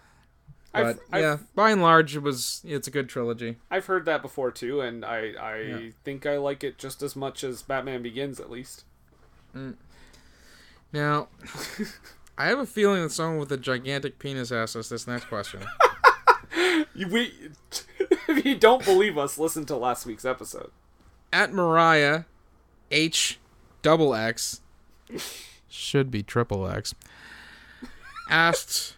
But 0.74 0.86
I've, 0.86 1.00
I've, 1.12 1.21
yeah, 1.21 1.38
by 1.53 1.71
and 1.71 1.81
large, 1.81 2.15
it 2.15 2.21
was 2.24 2.62
it's 2.65 2.88
a 2.88 2.91
good 2.91 3.10
trilogy. 3.10 3.57
I've 3.69 3.86
heard 3.88 4.05
that 4.05 4.21
before 4.21 4.51
too, 4.51 4.79
and 4.81 5.03
I 5.05 5.33
I 5.39 5.91
think 6.03 6.25
I 6.25 6.38
like 6.38 6.63
it 6.63 6.77
just 6.77 7.03
as 7.03 7.15
much 7.15 7.43
as 7.43 7.62
Batman 7.62 8.01
Begins, 8.01 8.39
at 8.39 8.50
least. 8.50 8.86
Now, 10.93 11.27
I 12.38 12.48
have 12.48 12.60
a 12.60 12.65
feeling 12.65 13.03
that 13.03 13.12
someone 13.12 13.39
with 13.39 13.51
a 13.51 13.57
gigantic 13.57 14.19
penis 14.19 14.51
asked 14.51 14.75
us 14.75 14.89
this 14.89 15.07
next 15.07 15.25
question. 15.25 15.62
We, 16.93 17.31
if 18.27 18.45
you 18.45 18.55
don't 18.55 18.83
believe 18.83 19.17
us, 19.17 19.38
listen 19.38 19.65
to 19.67 19.77
last 19.77 20.05
week's 20.05 20.25
episode. 20.25 20.69
At 21.31 21.53
Mariah 21.53 22.25
H 22.91 23.39
double 23.81 24.13
X 24.13 24.62
should 25.69 26.12
be 26.12 26.21
triple 26.21 26.67
X 26.67 26.93
asked 28.31 28.95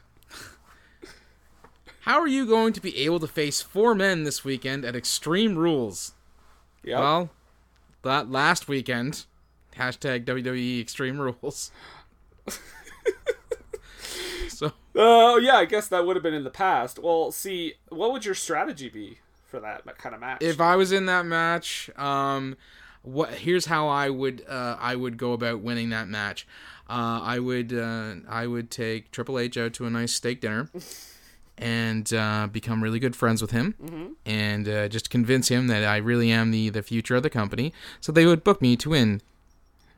How 2.01 2.19
are 2.19 2.27
you 2.27 2.45
going 2.45 2.71
to 2.73 2.81
be 2.81 2.97
able 2.97 3.19
to 3.19 3.27
face 3.27 3.61
four 3.61 3.95
men 3.95 4.23
this 4.23 4.45
weekend 4.45 4.85
at 4.85 4.95
Extreme 4.95 5.57
Rules? 5.57 6.13
Yeah. 6.83 6.99
Well, 6.99 7.29
that 8.03 8.29
last 8.29 8.67
weekend, 8.67 9.25
hashtag 9.75 10.25
WWE 10.25 10.81
Extreme 10.81 11.19
Rules. 11.19 11.71
so 14.49 14.71
Oh 14.95 15.37
yeah, 15.37 15.55
I 15.55 15.65
guess 15.65 15.87
that 15.87 16.05
would 16.05 16.15
have 16.15 16.23
been 16.23 16.33
in 16.33 16.43
the 16.43 16.49
past. 16.49 16.99
Well, 16.99 17.31
see, 17.31 17.73
what 17.89 18.11
would 18.11 18.25
your 18.25 18.35
strategy 18.35 18.89
be 18.89 19.19
for 19.47 19.59
that 19.59 19.85
kind 19.97 20.15
of 20.15 20.21
match? 20.21 20.41
if 20.41 20.61
I 20.61 20.75
was 20.75 20.91
in 20.91 21.05
that 21.07 21.25
match, 21.25 21.89
um, 21.97 22.55
what 23.01 23.31
here's 23.31 23.65
how 23.65 23.87
I 23.87 24.09
would 24.09 24.43
uh, 24.47 24.77
I 24.79 24.95
would 24.95 25.17
go 25.17 25.33
about 25.33 25.61
winning 25.61 25.89
that 25.89 26.07
match. 26.07 26.47
Uh, 26.89 27.21
I 27.23 27.39
would 27.39 27.73
uh, 27.73 28.15
I 28.27 28.45
would 28.45 28.69
take 28.69 29.11
Triple 29.11 29.39
H 29.39 29.57
out 29.57 29.73
to 29.73 29.85
a 29.85 29.89
nice 29.89 30.13
steak 30.13 30.41
dinner. 30.41 30.69
And 31.55 32.11
uh, 32.11 32.47
become 32.51 32.81
really 32.81 32.97
good 32.97 33.15
friends 33.15 33.39
with 33.39 33.51
him, 33.51 34.15
and 34.25 34.67
uh, 34.67 34.87
just 34.87 35.11
convince 35.11 35.49
him 35.49 35.67
that 35.67 35.83
I 35.83 35.97
really 35.97 36.31
am 36.31 36.49
the, 36.49 36.69
the 36.69 36.81
future 36.81 37.15
of 37.15 37.21
the 37.21 37.29
company. 37.29 37.71
So 38.01 38.11
they 38.11 38.25
would 38.25 38.43
book 38.43 38.59
me 38.59 38.75
to 38.77 38.89
win 38.89 39.21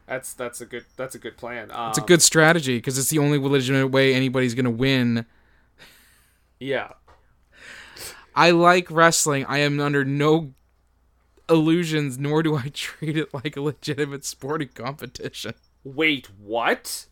That's 0.07 0.33
that's 0.33 0.61
a 0.61 0.65
good 0.65 0.85
that's 0.97 1.15
a 1.15 1.19
good 1.19 1.35
plan. 1.37 1.71
Um, 1.71 1.89
It's 1.89 1.97
a 1.97 2.01
good 2.01 2.21
strategy 2.21 2.77
because 2.77 2.97
it's 2.97 3.09
the 3.09 3.19
only 3.19 3.37
legitimate 3.39 3.87
way 3.87 4.13
anybody's 4.13 4.53
gonna 4.53 4.69
win. 4.69 5.25
yeah. 6.59 6.93
I 8.35 8.51
like 8.51 8.91
wrestling. 8.91 9.45
I 9.45 9.59
am 9.59 9.79
under 9.79 10.03
no 10.03 10.53
illusions, 11.49 12.17
nor 12.19 12.43
do 12.43 12.55
I 12.55 12.69
treat 12.73 13.17
it 13.17 13.33
like 13.33 13.55
a 13.55 13.61
legitimate 13.61 14.25
sporting 14.25 14.69
competition. 14.75 15.53
Wait, 15.83 16.27
what? 16.43 17.05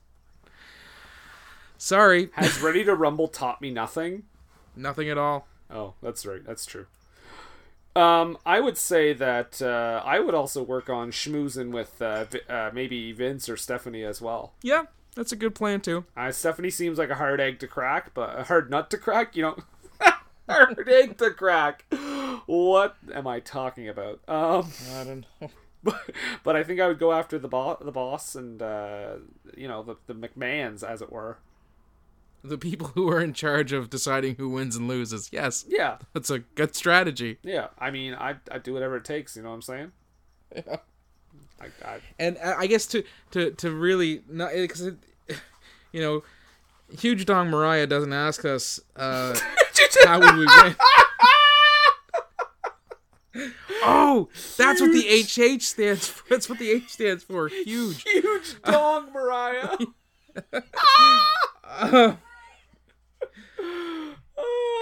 Sorry, 1.78 2.30
Has 2.34 2.60
Ready 2.62 2.84
to 2.86 2.94
Rumble 2.96 3.28
taught 3.28 3.62
me 3.62 3.70
nothing? 3.72 4.24
nothing 4.76 5.10
at 5.10 5.18
all. 5.18 5.48
Oh, 5.70 5.94
that's 6.02 6.26
right. 6.26 6.44
That's 6.46 6.66
true. 6.66 6.86
Um, 7.96 8.38
I 8.46 8.60
would 8.60 8.78
say 8.78 9.14
that 9.14 9.62
uh, 9.62 10.02
I 10.04 10.20
would 10.20 10.34
also 10.34 10.64
work 10.64 10.90
on 10.90 11.12
schmoozing 11.12 11.72
with 11.72 12.02
uh, 12.02 12.26
uh, 12.50 12.72
maybe 12.74 13.12
Vince 13.12 13.48
or 13.48 13.58
Stephanie 13.58 14.04
as 14.04 14.22
well. 14.22 14.54
Yeah, 14.62 14.86
that's 15.16 15.32
a 15.32 15.36
good 15.36 15.54
plan 15.54 15.82
too. 15.82 16.06
Uh, 16.18 16.32
Stephanie 16.32 16.72
seems 16.72 16.98
like 16.98 17.10
a 17.10 17.16
hard 17.16 17.40
egg 17.40 17.60
to 17.60 17.68
crack, 17.68 18.14
but 18.14 18.38
a 18.38 18.44
hard 18.44 18.70
nut 18.70 18.90
to 18.92 18.98
crack, 18.98 19.36
you 19.36 19.44
know. 19.44 19.58
hard 20.50 20.88
egg 20.90 21.18
to 21.20 21.32
crack. 21.32 21.86
What 22.46 22.96
am 23.14 23.28
I 23.28 23.40
talking 23.40 23.88
about? 23.88 24.22
Um, 24.28 24.72
I 24.96 25.04
don't 25.04 25.26
know. 25.40 25.50
but, 25.84 26.10
but 26.44 26.56
I 26.56 26.64
think 26.64 26.80
I 26.80 26.88
would 26.88 27.00
go 27.00 27.12
after 27.12 27.38
the 27.38 27.48
boss, 27.48 27.78
the 27.84 27.92
boss, 27.92 28.36
and 28.36 28.62
uh, 28.62 29.16
you 29.56 29.68
know 29.68 29.84
the 29.84 29.98
the 30.08 30.16
McMahons, 30.16 30.84
as 30.84 31.02
it 31.02 31.12
were. 31.12 31.38
The 32.44 32.58
people 32.58 32.88
who 32.96 33.10
are 33.10 33.22
in 33.22 33.32
charge 33.34 33.72
of 33.72 33.90
deciding 33.90 34.36
who 34.36 34.50
wins 34.50 34.76
and 34.76 34.88
loses. 34.88 35.30
Yes, 35.32 35.64
Yeah, 35.68 35.98
that's 36.14 36.30
a 36.30 36.40
good 36.40 36.76
strategy. 36.76 37.38
yeah. 37.42 37.68
I 37.80 37.90
mean, 37.90 38.14
I 38.16 38.36
I 38.52 38.58
do 38.58 38.74
whatever 38.74 38.98
it 38.98 39.06
takes. 39.06 39.36
You 39.38 39.44
know 39.44 39.50
what 39.50 39.56
I'm 39.56 39.62
saying? 39.62 39.92
Yeah. 40.56 40.76
I, 41.62 41.66
I, 41.88 42.00
And 42.20 42.38
I 42.40 42.68
guess 42.68 42.86
to 42.88 43.04
to 43.32 43.52
to 43.52 43.72
really 43.72 44.24
not 44.28 44.52
because 44.52 44.92
you 45.94 46.02
know, 46.02 46.24
huge 47.00 47.26
dong 47.26 47.50
Mariah 47.50 47.88
doesn't 47.88 48.12
ask 48.12 48.44
us 48.44 48.80
uh, 48.98 49.38
how 50.04 50.20
would 50.20 50.36
we 50.36 50.46
win. 50.46 50.76
Oh, 53.86 54.30
that's 54.58 54.80
what 54.80 54.92
the 54.94 55.02
HH 55.02 55.62
stands 55.64 56.08
for. 56.08 56.24
That's 56.30 56.48
what 56.48 56.58
the 56.60 56.70
H 56.72 56.90
stands 56.90 57.24
for. 57.24 57.48
Huge. 57.50 58.04
huge 58.04 58.62
dong, 58.64 59.12
Mariah. 59.12 59.76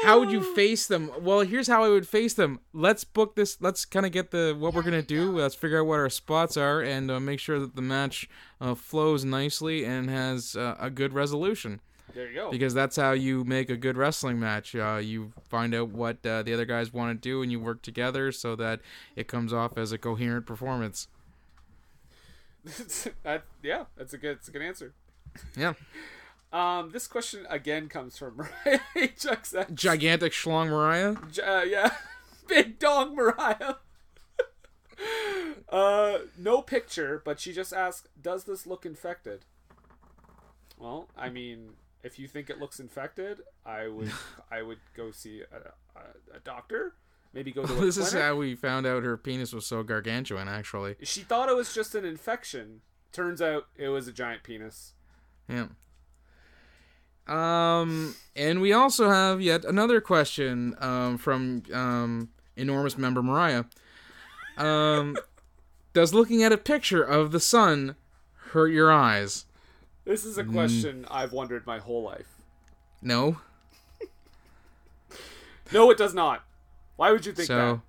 how 0.03 0.19
would 0.19 0.31
you 0.31 0.41
face 0.55 0.87
them? 0.87 1.11
Well, 1.19 1.41
here's 1.41 1.67
how 1.67 1.83
I 1.83 1.89
would 1.89 2.07
face 2.07 2.33
them. 2.33 2.59
Let's 2.73 3.03
book 3.03 3.35
this. 3.35 3.57
Let's 3.61 3.85
kind 3.85 4.05
of 4.05 4.11
get 4.11 4.31
the 4.31 4.55
what 4.57 4.73
we're 4.73 4.81
gonna 4.81 5.01
do. 5.01 5.31
Let's 5.31 5.55
figure 5.55 5.79
out 5.79 5.87
what 5.87 5.99
our 5.99 6.09
spots 6.09 6.57
are 6.57 6.81
and 6.81 7.09
uh, 7.09 7.19
make 7.19 7.39
sure 7.39 7.59
that 7.59 7.75
the 7.75 7.81
match 7.81 8.29
uh, 8.59 8.75
flows 8.75 9.23
nicely 9.23 9.85
and 9.85 10.09
has 10.09 10.55
uh, 10.55 10.75
a 10.79 10.89
good 10.89 11.13
resolution. 11.13 11.81
There 12.13 12.29
you 12.29 12.35
go. 12.35 12.51
Because 12.51 12.73
that's 12.73 12.95
how 12.95 13.11
you 13.11 13.43
make 13.43 13.69
a 13.69 13.77
good 13.77 13.95
wrestling 13.97 14.39
match. 14.39 14.75
Uh, 14.75 14.99
you 15.01 15.31
find 15.47 15.73
out 15.73 15.89
what 15.89 16.25
uh, 16.25 16.43
the 16.43 16.53
other 16.53 16.65
guys 16.65 16.91
want 16.91 17.21
to 17.21 17.29
do, 17.29 17.41
and 17.41 17.51
you 17.51 17.59
work 17.59 17.81
together 17.81 18.31
so 18.31 18.55
that 18.57 18.81
it 19.15 19.27
comes 19.27 19.53
off 19.53 19.77
as 19.77 19.91
a 19.91 19.97
coherent 19.97 20.45
performance. 20.45 21.07
that, 23.23 23.43
yeah, 23.63 23.85
that's 23.97 24.13
a 24.13 24.17
good. 24.17 24.37
It's 24.37 24.47
a 24.47 24.51
good 24.51 24.61
answer. 24.61 24.93
Yeah. 25.55 25.73
Um, 26.51 26.91
this 26.91 27.07
question 27.07 27.45
again 27.49 27.87
comes 27.87 28.17
from 28.17 28.35
Mariah 28.65 28.79
HXX. 28.95 29.73
Gigantic 29.73 30.33
schlong 30.33 30.67
Mariah. 30.69 31.15
Uh, 31.41 31.63
yeah, 31.63 31.95
big 32.47 32.77
dong 32.79 33.15
Mariah. 33.15 33.75
uh, 35.69 36.17
no 36.37 36.61
picture, 36.61 37.21
but 37.23 37.39
she 37.39 37.53
just 37.53 37.73
asked, 37.73 38.07
"Does 38.21 38.43
this 38.43 38.67
look 38.67 38.85
infected?" 38.85 39.45
Well, 40.77 41.07
I 41.17 41.29
mean, 41.29 41.71
if 42.03 42.19
you 42.19 42.27
think 42.27 42.49
it 42.49 42.59
looks 42.59 42.79
infected, 42.79 43.41
I 43.65 43.87
would 43.87 44.11
I 44.49 44.61
would 44.61 44.79
go 44.95 45.11
see 45.11 45.41
a, 45.51 45.99
a, 45.99 46.37
a 46.37 46.39
doctor. 46.43 46.95
Maybe 47.33 47.53
go 47.53 47.65
to 47.65 47.71
a 47.71 47.75
this 47.79 47.95
clinic. 47.95 48.13
is 48.13 48.19
how 48.19 48.35
we 48.35 48.55
found 48.55 48.85
out 48.85 49.03
her 49.03 49.15
penis 49.15 49.53
was 49.53 49.65
so 49.65 49.83
gargantuan. 49.83 50.49
Actually, 50.49 50.95
She 51.03 51.21
thought 51.21 51.47
it 51.47 51.55
was 51.55 51.73
just 51.73 51.95
an 51.95 52.03
infection. 52.03 52.81
Turns 53.13 53.41
out 53.41 53.67
it 53.77 53.87
was 53.87 54.07
a 54.09 54.11
giant 54.11 54.43
penis. 54.43 54.93
yeah. 55.47 55.67
Um, 57.27 58.15
and 58.35 58.61
we 58.61 58.73
also 58.73 59.09
have 59.09 59.41
yet 59.41 59.63
another 59.65 60.01
question 60.01 60.75
um, 60.79 61.17
from 61.17 61.63
um, 61.73 62.29
enormous 62.55 62.97
member 62.97 63.21
Mariah. 63.23 63.65
Um, 64.57 65.15
does 65.93 66.13
looking 66.13 66.43
at 66.43 66.51
a 66.51 66.57
picture 66.57 67.03
of 67.03 67.31
the 67.31 67.39
sun 67.39 67.95
hurt 68.51 68.67
your 68.69 68.91
eyes? 68.91 69.45
This 70.03 70.25
is 70.25 70.37
a 70.37 70.43
question 70.43 71.05
I've 71.09 71.31
wondered 71.31 71.65
my 71.65 71.77
whole 71.79 72.03
life. 72.03 72.27
No. 73.01 73.37
No, 75.73 75.89
it 75.89 75.97
does 75.97 76.13
not. 76.13 76.43
Why 76.97 77.11
would 77.11 77.25
you 77.25 77.31
think? 77.31 77.47
So, 77.47 77.81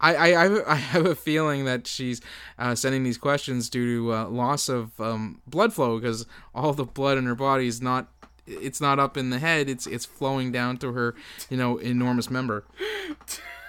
I, 0.00 0.14
I, 0.14 0.26
I 0.26 0.48
have- 0.48 0.64
I 0.68 0.74
have 0.76 1.06
a 1.06 1.14
feeling 1.16 1.64
that 1.64 1.86
she's 1.88 2.20
uh, 2.56 2.76
sending 2.76 3.02
these 3.02 3.18
questions 3.18 3.68
due 3.68 3.96
to 4.06 4.12
uh, 4.14 4.28
loss 4.28 4.68
of 4.68 4.98
um, 5.00 5.40
blood 5.46 5.72
flow 5.72 5.98
because 5.98 6.24
all 6.54 6.72
the 6.72 6.84
blood 6.84 7.18
in 7.18 7.26
her 7.26 7.34
body 7.34 7.66
is 7.66 7.82
not 7.82 8.13
it's 8.46 8.80
not 8.80 8.98
up 8.98 9.16
in 9.16 9.30
the 9.30 9.38
head 9.38 9.68
it's 9.68 9.86
it's 9.86 10.04
flowing 10.04 10.52
down 10.52 10.76
to 10.78 10.92
her 10.92 11.14
you 11.50 11.56
know 11.56 11.78
enormous 11.78 12.30
member. 12.30 12.64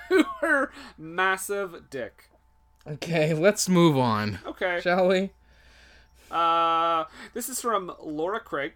To 0.09 0.23
her 0.41 0.71
massive 0.97 1.89
dick. 1.89 2.29
Okay, 2.87 3.33
let's 3.33 3.67
move 3.67 3.97
on, 3.97 4.39
Okay. 4.45 4.79
shall 4.81 5.07
we? 5.07 5.31
Uh, 6.31 7.05
this 7.33 7.49
is 7.49 7.59
from 7.61 7.91
Laura 8.01 8.39
Craig. 8.39 8.73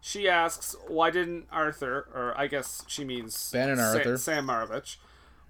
She 0.00 0.28
asks, 0.28 0.74
"Why 0.88 1.10
didn't 1.10 1.46
Arthur, 1.52 2.08
or 2.14 2.34
I 2.36 2.46
guess 2.46 2.82
she 2.88 3.04
means 3.04 3.52
Ben 3.52 3.68
and 3.70 3.78
Sa- 3.78 3.98
Arthur. 3.98 4.16
Sam 4.16 4.46
Mraovich, 4.46 4.96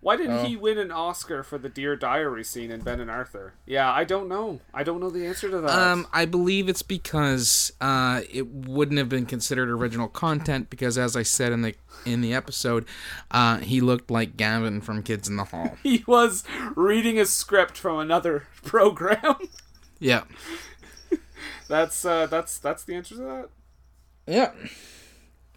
why 0.00 0.16
didn't 0.16 0.38
Oh. 0.38 0.44
he 0.44 0.56
win 0.56 0.78
an 0.78 0.90
Oscar 0.90 1.42
for 1.42 1.58
the 1.58 1.68
Dear 1.68 1.94
Diary 1.96 2.42
scene 2.44 2.70
in 2.70 2.80
Ben 2.80 3.00
and 3.00 3.10
Arthur?" 3.10 3.52
Yeah, 3.66 3.90
I 3.92 4.04
don't 4.04 4.28
know. 4.28 4.60
I 4.72 4.82
don't 4.82 5.00
know 5.00 5.10
the 5.10 5.26
answer 5.26 5.50
to 5.50 5.60
that. 5.60 5.70
Um, 5.70 6.06
I 6.12 6.24
believe 6.24 6.68
it's 6.68 6.82
because 6.82 7.72
uh, 7.80 8.22
it 8.32 8.46
wouldn't 8.48 8.98
have 8.98 9.08
been 9.08 9.26
considered 9.26 9.68
original 9.68 10.08
content 10.08 10.70
because, 10.70 10.96
as 10.98 11.16
I 11.16 11.22
said 11.22 11.52
in 11.52 11.62
the 11.62 11.74
in 12.06 12.20
the 12.22 12.32
episode, 12.32 12.86
uh, 13.30 13.58
he 13.58 13.80
looked 13.80 14.10
like 14.10 14.36
Gavin 14.36 14.80
from 14.80 15.02
Kids 15.02 15.28
in 15.28 15.36
the 15.36 15.44
Hall. 15.44 15.76
he 15.82 16.02
was 16.06 16.44
reading 16.74 17.18
a 17.18 17.26
script 17.26 17.76
from 17.76 17.98
another 17.98 18.44
program. 18.64 19.36
yeah, 19.98 20.24
that's 21.68 22.04
uh, 22.04 22.26
that's 22.26 22.58
that's 22.58 22.84
the 22.84 22.94
answer 22.94 23.14
to 23.16 23.20
that. 23.22 23.48
yeah. 24.26 24.52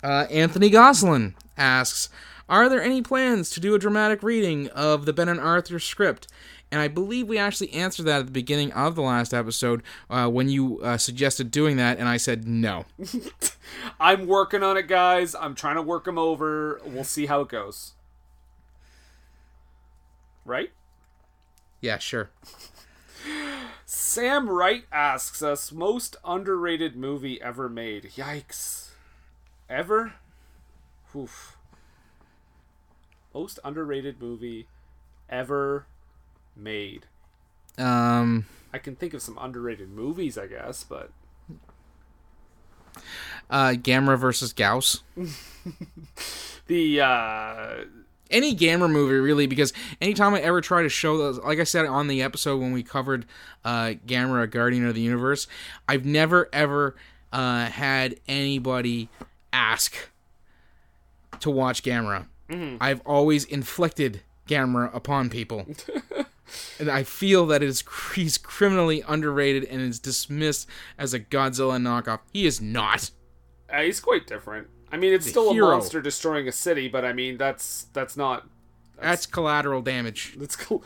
Uh, 0.03 0.27
Anthony 0.29 0.69
Goslin 0.69 1.34
asks, 1.58 2.10
"Are 2.49 2.69
there 2.69 2.82
any 2.82 3.01
plans 3.01 3.49
to 3.51 3.60
do 3.60 3.75
a 3.75 3.79
dramatic 3.79 4.23
reading 4.23 4.69
of 4.69 5.06
the 5.06 5.13
Ben 5.13 5.29
and 5.29 5.39
Arthur 5.39 5.79
script?" 5.79 6.27
And 6.73 6.82
I 6.82 6.88
believe 6.88 7.27
we 7.27 7.38
actually 7.38 7.71
answered 7.71 8.08
that 8.08 8.21
at 8.21 8.25
the 8.25 8.32
beginning 8.32 8.71
of 8.71 8.95
the 8.95 9.03
last 9.03 9.32
episode 9.32 9.84
uh, 10.10 10.27
when 10.27 10.49
you 10.49 10.79
uh, 10.82 10.97
suggested 10.97 11.51
doing 11.51 11.77
that, 11.77 11.99
and 11.99 12.10
I 12.10 12.17
said 12.17 12.47
no. 12.47 12.86
I'm 13.99 14.25
working 14.25 14.63
on 14.63 14.75
it, 14.75 14.88
guys. 14.88 15.36
I'm 15.36 15.53
trying 15.53 15.75
to 15.75 15.84
work 15.84 16.06
them 16.06 16.17
over. 16.17 16.82
We'll 16.84 17.03
see 17.03 17.27
how 17.27 17.41
it 17.41 17.49
goes. 17.49 17.91
Right? 20.45 20.71
Yeah, 21.79 21.99
sure. 21.99 22.32
Sam 23.86 24.49
Wright 24.49 24.86
asks 24.91 25.43
us 25.43 25.71
most 25.71 26.15
underrated 26.25 26.95
movie 26.95 27.39
ever 27.39 27.69
made. 27.69 28.13
Yikes. 28.15 28.89
Ever? 29.69 30.13
Oof. 31.15 31.56
Most 33.34 33.60
underrated 33.63 34.22
movie 34.22 34.67
ever 35.30 35.86
made. 36.56 37.06
Um, 37.78 38.46
I 38.72 38.78
can 38.78 38.96
think 38.96 39.13
of 39.13 39.22
some 39.22 39.38
underrated 39.41 39.89
movies, 39.89 40.38
I 40.38 40.48
guess, 40.48 40.84
but 40.84 41.10
uh, 43.50 43.74
Gamera 43.74 44.17
versus 44.17 44.54
Gyaos. 44.54 45.02
the 46.67 47.02
uh 47.02 47.76
any 48.32 48.56
Gamera 48.56 48.89
movie 48.89 49.15
really 49.15 49.48
because 49.48 49.74
anytime 50.02 50.34
I 50.34 50.39
ever 50.41 50.62
try 50.62 50.82
to 50.82 50.89
show 50.89 51.17
those 51.17 51.39
like 51.39 51.60
I 51.60 51.65
said 51.65 51.86
on 51.86 52.08
the 52.08 52.22
episode 52.22 52.60
when 52.60 52.72
we 52.72 52.84
covered 52.84 53.26
uh 53.65 53.93
Gamera 54.08 54.50
Guardian 54.50 54.88
of 54.88 54.96
the 54.96 55.02
Universe, 55.02 55.48
I've 55.88 56.06
never 56.06 56.50
ever 56.54 56.96
uh 57.32 57.65
had 57.65 58.15
anybody 58.28 59.10
ask 59.52 60.10
to 61.39 61.50
watch 61.50 61.84
Gamera. 62.49 62.77
I've 62.82 63.01
always 63.06 63.45
inflicted 63.45 64.21
Gamera 64.47 64.93
upon 64.95 65.29
people. 65.29 65.65
and 66.79 66.89
I 66.89 67.03
feel 67.03 67.45
that 67.47 67.63
it 67.63 67.69
is 67.69 67.84
he's 68.15 68.38
criminally 68.38 69.03
underrated 69.08 69.63
and 69.65 69.82
is 69.82 69.99
dismissed 69.99 70.67
as 70.97 71.13
a 71.13 71.19
Godzilla 71.19 71.79
knockoff. 71.82 72.19
He 72.32 72.45
is 72.45 72.62
not. 72.62 73.12
uh, 73.71 73.82
he's 73.82 73.99
quite 73.99 74.27
different. 74.27 74.67
I 74.91 74.97
mean, 74.97 75.13
it's 75.13 75.27
still 75.27 75.53
hero. 75.53 75.69
a 75.69 75.71
monster 75.71 76.01
destroying 76.01 76.47
a 76.47 76.51
city, 76.51 76.88
but 76.88 77.03
I 77.03 77.13
mean, 77.13 77.38
that's 77.38 77.88
that's 77.93 78.15
not 78.15 78.45
That's 79.01 79.25
collateral 79.25 79.82
damage. 79.82 80.36
that's 80.38 80.56
cool. 80.56 80.84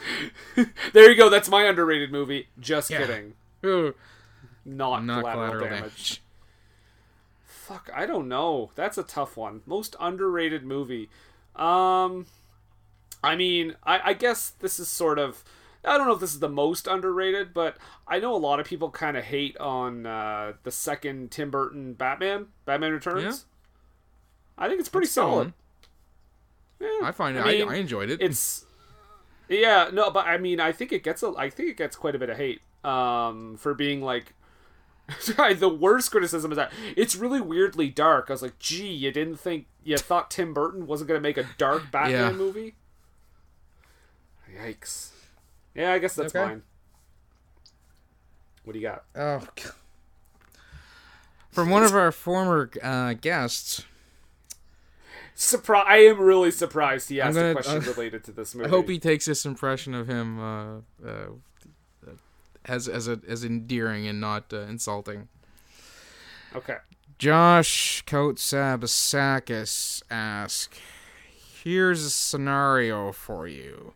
there 0.93 1.09
you 1.09 1.15
go. 1.17 1.29
That's 1.29 1.49
my 1.49 1.63
underrated 1.63 2.11
movie. 2.11 2.47
Just 2.59 2.89
Yeah. 2.89 2.99
kidding. 3.05 3.33
Not, 3.63 5.03
not 5.03 5.21
collateral, 5.21 5.23
collateral 5.23 5.65
damage. 5.65 5.81
damage. 5.81 6.21
Fuck, 7.45 7.89
I 7.93 8.05
don't 8.05 8.29
know. 8.29 8.71
That's 8.75 8.97
a 8.97 9.03
tough 9.03 9.35
one. 9.35 9.61
Most 9.65 9.95
underrated 9.99 10.63
movie. 10.63 11.09
Um, 11.57 12.25
I 13.23 13.35
mean, 13.35 13.75
I, 13.83 14.11
I 14.11 14.13
guess 14.13 14.49
this 14.51 14.79
is 14.79 14.87
sort 14.87 15.19
of. 15.19 15.43
I 15.85 15.97
don't 15.97 16.07
know 16.07 16.13
if 16.13 16.19
this 16.19 16.33
is 16.33 16.39
the 16.39 16.49
most 16.49 16.85
underrated, 16.87 17.53
but 17.53 17.77
I 18.07 18.19
know 18.19 18.35
a 18.35 18.37
lot 18.37 18.59
of 18.59 18.65
people 18.65 18.89
kind 18.91 19.15
of 19.15 19.23
hate 19.23 19.57
on 19.57 20.05
uh, 20.05 20.53
the 20.63 20.71
second 20.71 21.31
Tim 21.31 21.49
Burton 21.49 21.93
Batman, 21.93 22.47
Batman 22.65 22.91
Returns. 22.91 23.45
I 24.57 24.67
think 24.67 24.79
it's 24.81 24.89
pretty 24.89 25.05
It's 25.05 25.13
solid. 25.13 25.53
Yeah, 26.79 26.89
I 27.03 27.11
find 27.11 27.37
it. 27.37 27.45
mean, 27.45 27.67
I, 27.69 27.73
I 27.73 27.75
enjoyed 27.77 28.09
it. 28.09 28.21
it's 28.21 28.65
yeah 29.49 29.89
no 29.93 30.11
but 30.11 30.25
i 30.27 30.37
mean 30.37 30.59
i 30.59 30.71
think 30.73 30.91
it 30.91 31.03
gets 31.03 31.23
a 31.23 31.33
i 31.37 31.49
think 31.49 31.69
it 31.69 31.77
gets 31.77 31.95
quite 31.95 32.13
a 32.15 32.19
bit 32.19 32.29
of 32.29 32.35
hate 32.35 32.59
um 32.83 33.55
for 33.57 33.73
being 33.73 34.01
like 34.01 34.33
the 35.53 35.69
worst 35.69 36.11
criticism 36.11 36.51
is 36.51 36.55
that 36.57 36.71
it's 36.95 37.15
really 37.15 37.39
weirdly 37.41 37.89
dark 37.89 38.25
i 38.29 38.33
was 38.33 38.41
like 38.41 38.59
gee 38.59 38.91
you 38.91 39.11
didn't 39.11 39.37
think 39.37 39.65
you 39.83 39.97
thought 39.97 40.29
tim 40.29 40.53
burton 40.53 40.85
wasn't 40.85 41.07
going 41.07 41.17
to 41.17 41.21
make 41.21 41.37
a 41.37 41.47
dark 41.57 41.83
batman 41.91 42.11
Yeah. 42.11 42.31
movie 42.33 42.75
yikes 44.59 45.09
yeah 45.75 45.93
i 45.93 45.99
guess 45.99 46.15
that's 46.15 46.35
Okay. 46.35 46.45
fine 46.45 46.61
what 48.63 48.73
do 48.73 48.79
you 48.79 48.87
got 48.87 49.03
Oh. 49.15 49.41
From 51.51 51.69
one 51.71 51.83
of 51.83 51.95
our 51.95 52.11
former 52.11 52.69
uh, 52.83 53.13
guests, 53.13 53.83
surprise 55.33 55.85
i 55.87 55.97
am 55.97 56.19
really 56.19 56.51
surprised 56.51 57.09
he 57.09 57.19
asked 57.19 57.35
gonna- 57.35 57.49
a 57.49 57.53
question 57.53 57.77
uh, 57.77 57.85
related 57.93 58.23
to 58.25 58.31
this 58.31 58.53
movie. 58.53 58.67
I 58.67 58.69
hope 58.69 58.87
he 58.89 58.99
takes 58.99 59.25
this 59.25 59.43
impression 59.45 59.95
of 59.95 60.07
him 60.07 60.39
uh, 60.39 60.75
uh, 61.03 61.25
as 62.67 62.87
as 62.87 63.07
a, 63.07 63.19
as 63.27 63.43
endearing 63.43 64.07
and 64.07 64.19
not 64.21 64.51
uh, 64.53 64.57
insulting. 64.61 65.27
okay 66.55 66.77
Josh 67.17 68.03
Kotsabasakis 68.05 70.03
asks, 70.11 70.79
"Here's 71.63 72.03
a 72.03 72.09
scenario 72.11 73.11
for 73.11 73.47
you. 73.47 73.93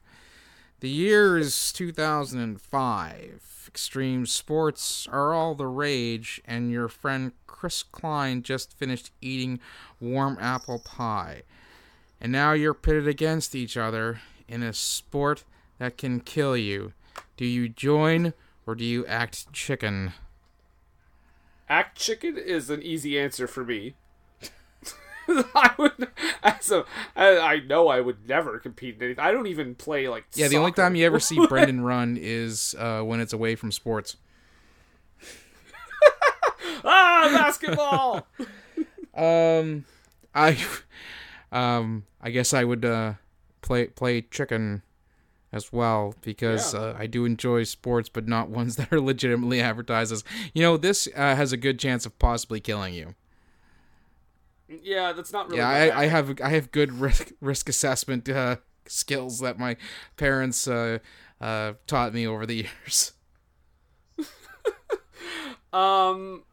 The 0.80 0.90
year 0.90 1.38
is 1.38 1.72
2005. 1.74 3.66
Extreme 3.68 4.26
sports 4.26 5.08
are 5.12 5.34
all 5.34 5.54
the 5.54 5.68
rage, 5.68 6.42
and 6.46 6.72
your 6.72 6.88
friend 6.88 7.34
Chris 7.46 7.84
Klein 7.84 8.42
just 8.42 8.74
finished 8.78 9.12
eating 9.22 9.60
warm 10.00 10.38
apple 10.42 10.80
pie. 10.80 11.44
and 12.20 12.32
now 12.32 12.54
you're 12.54 12.74
pitted 12.74 13.08
against 13.08 13.56
each 13.56 13.76
other 13.78 14.22
in 14.48 14.62
a 14.64 14.74
sport 14.74 15.44
that 15.80 15.98
can 15.98 16.20
kill 16.20 16.56
you. 16.58 16.94
Do 17.38 17.46
you 17.46 17.70
join 17.70 18.34
or 18.72 18.76
do 18.76 18.86
you 18.86 19.06
act 19.06 19.52
chicken? 19.52 20.14
Act 21.68 21.98
chicken 21.98 22.38
is 22.38 22.70
an 22.70 22.82
easy 22.82 23.20
answer 23.20 23.46
for 23.46 23.66
me. 23.66 23.96
I 25.28 25.72
would, 25.78 26.08
as 26.42 26.72
a, 26.72 26.86
I, 27.14 27.38
I 27.38 27.60
know 27.60 27.90
I 27.90 28.00
would 28.00 28.30
never 28.30 28.60
compete 28.60 28.96
in 28.96 29.04
anything. 29.04 29.22
I 29.22 29.34
don't 29.34 29.48
even 29.48 29.76
play 29.76 30.08
like. 30.08 30.24
Yeah, 30.36 30.48
the 30.48 30.56
only 30.56 30.72
time 30.72 30.96
you 30.96 31.06
ever 31.06 31.20
see 31.20 31.46
Brendan 31.50 31.82
run 31.82 32.18
is 32.20 32.74
uh, 32.80 33.02
when 33.02 33.20
it's 33.20 33.34
away 33.34 33.56
from 33.56 33.74
sports. 33.74 34.16
ah 36.86 37.30
basketball. 37.34 38.26
Um, 39.14 39.84
I, 40.34 40.58
um, 41.52 42.06
I 42.22 42.30
guess 42.30 42.54
I 42.54 42.64
would 42.64 42.86
uh, 42.86 43.16
play 43.62 43.88
play 43.88 44.22
chicken 44.22 44.82
as 45.54 45.72
well 45.74 46.16
because 46.22 46.74
Yeah. 46.74 46.80
uh, 46.80 46.96
I 46.98 47.08
do 47.08 47.26
enjoy 47.26 47.64
sports, 47.64 48.10
but 48.10 48.28
not 48.28 48.50
ones 48.60 48.76
that 48.78 48.92
are 48.94 49.02
legitimately 49.02 49.62
advertised 49.62 50.12
as. 50.12 50.24
You 50.54 50.62
know, 50.62 50.78
this 50.78 51.08
uh, 51.16 51.36
has 51.36 51.52
a 51.52 51.58
good 51.58 51.80
chance 51.80 52.06
of 52.06 52.18
possibly 52.20 52.60
killing 52.60 52.94
you. 52.94 53.16
yeah, 54.68 55.12
that's 55.14 55.34
not 55.34 55.48
really. 55.48 55.60
yeah, 55.60 55.70
I, 55.70 56.04
I 56.04 56.06
have 56.08 56.40
I 56.42 56.50
have 56.50 56.72
good 56.72 56.94
risk 56.94 57.32
risk 57.42 57.68
assessment 57.70 58.30
uh, 58.30 58.58
skills 58.86 59.40
that 59.40 59.60
my 59.60 59.76
parents 60.18 60.68
uh, 60.68 61.00
uh, 61.42 61.74
taught 61.88 62.14
me 62.14 62.26
over 62.26 62.46
the 62.46 62.56
years. 62.86 63.12
Um, 65.74 66.44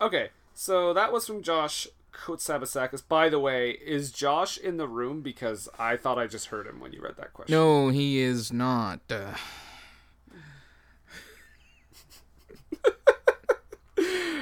okay, 0.00 0.28
so 0.54 0.92
that 0.92 1.12
was 1.12 1.26
from 1.26 1.42
Josh 1.42 1.86
Kotsabasakis. 2.12 3.02
By 3.08 3.28
the 3.28 3.38
way, 3.40 3.70
is 3.70 4.12
Josh 4.12 4.58
in 4.58 4.76
the 4.76 4.86
room? 4.88 5.22
Because 5.22 5.68
I 5.78 5.96
thought 5.96 6.18
I 6.18 6.26
just 6.26 6.46
heard 6.46 6.66
him 6.66 6.78
when 6.80 6.92
you 6.92 7.00
read 7.02 7.16
that 7.16 7.32
question. 7.32 7.54
No, 7.54 7.88
he 7.88 8.18
is 8.20 8.52
not. 8.52 9.00
Uh, 9.10 9.34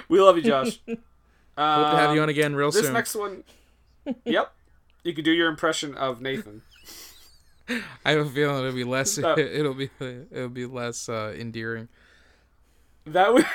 We 0.08 0.20
love 0.20 0.36
you, 0.36 0.42
Josh. 0.42 0.80
hope 0.86 0.98
to 1.56 1.96
have 1.96 2.14
you 2.16 2.22
on 2.22 2.28
again 2.28 2.54
real 2.56 2.66
Um, 2.68 2.72
This 2.72 2.82
soon. 2.84 2.92
next 2.94 3.14
one. 3.14 3.44
yep. 4.24 4.52
You 5.04 5.12
can 5.14 5.22
do 5.24 5.30
your 5.30 5.48
impression 5.48 5.94
of 5.94 6.20
Nathan. 6.20 6.62
I 8.04 8.10
have 8.10 8.26
a 8.26 8.30
feeling 8.30 8.58
it'll 8.58 8.72
be 8.72 8.82
less. 8.82 9.18
Uh, 9.18 9.34
it'll 9.38 9.74
be 9.74 9.88
it'll 10.00 10.48
be 10.48 10.66
less 10.66 11.08
uh, 11.08 11.32
endearing. 11.38 11.88
That 13.04 13.12
that 13.12 13.32
would 13.34 13.46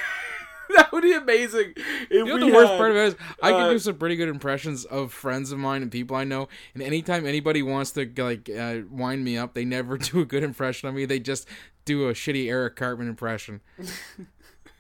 be 1.06 1.14
amazing. 1.14 1.74
If 1.78 2.10
You 2.12 2.26
know 2.26 2.40
the 2.40 2.54
worst 2.54 2.72
had- 2.72 2.78
part 2.78 2.92
of 2.92 2.98
it 2.98 3.04
is? 3.08 3.16
I 3.42 3.52
can 3.52 3.62
uh, 3.62 3.70
do 3.72 3.80
some 3.80 3.96
pretty 3.98 4.16
good 4.16 4.30
impressions 4.30 4.86
of 4.86 5.12
friends 5.14 5.52
of 5.52 5.60
mine 5.60 5.82
and 5.82 5.92
people 5.92 6.16
I 6.16 6.24
know. 6.24 6.48
And 6.74 6.84
anytime 6.84 7.26
anybody 7.26 7.62
wants 7.64 7.92
to 7.92 8.12
like 8.18 8.50
uh, 8.50 8.80
wind 8.90 9.24
me 9.24 9.38
up, 9.38 9.54
they 9.54 9.66
never 9.66 9.98
do 10.10 10.20
a 10.22 10.26
good 10.26 10.44
impression 10.44 10.90
of 10.90 10.96
me. 10.96 11.06
They 11.06 11.20
just 11.20 11.48
do 11.86 12.10
a 12.10 12.14
shitty 12.14 12.50
Eric 12.50 12.76
Cartman 12.76 13.08
impression. 13.08 13.62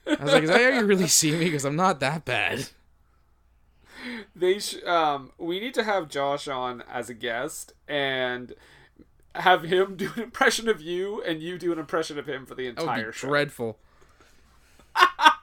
I 0.07 0.23
was 0.23 0.33
like, 0.33 0.43
"Is 0.43 0.49
that 0.49 0.61
how 0.61 0.79
you 0.79 0.85
really 0.85 1.07
see 1.07 1.31
me? 1.31 1.45
Because 1.45 1.65
I'm 1.65 1.75
not 1.75 1.99
that 2.01 2.25
bad." 2.25 2.69
they 4.35 4.59
sh- 4.59 4.83
um 4.85 5.31
we 5.39 5.59
need 5.59 5.73
to 5.73 5.83
have 5.83 6.07
Josh 6.09 6.47
on 6.47 6.83
as 6.91 7.09
a 7.09 7.13
guest 7.15 7.73
and 7.87 8.53
have 9.33 9.63
him 9.63 9.95
do 9.95 10.11
an 10.15 10.21
impression 10.23 10.69
of 10.69 10.79
you 10.79 11.21
and 11.23 11.41
you 11.41 11.57
do 11.57 11.71
an 11.73 11.79
impression 11.79 12.19
of 12.19 12.27
him 12.27 12.45
for 12.45 12.53
the 12.55 12.67
entire 12.67 13.11
show. 13.11 13.27
dreadful. 13.27 13.79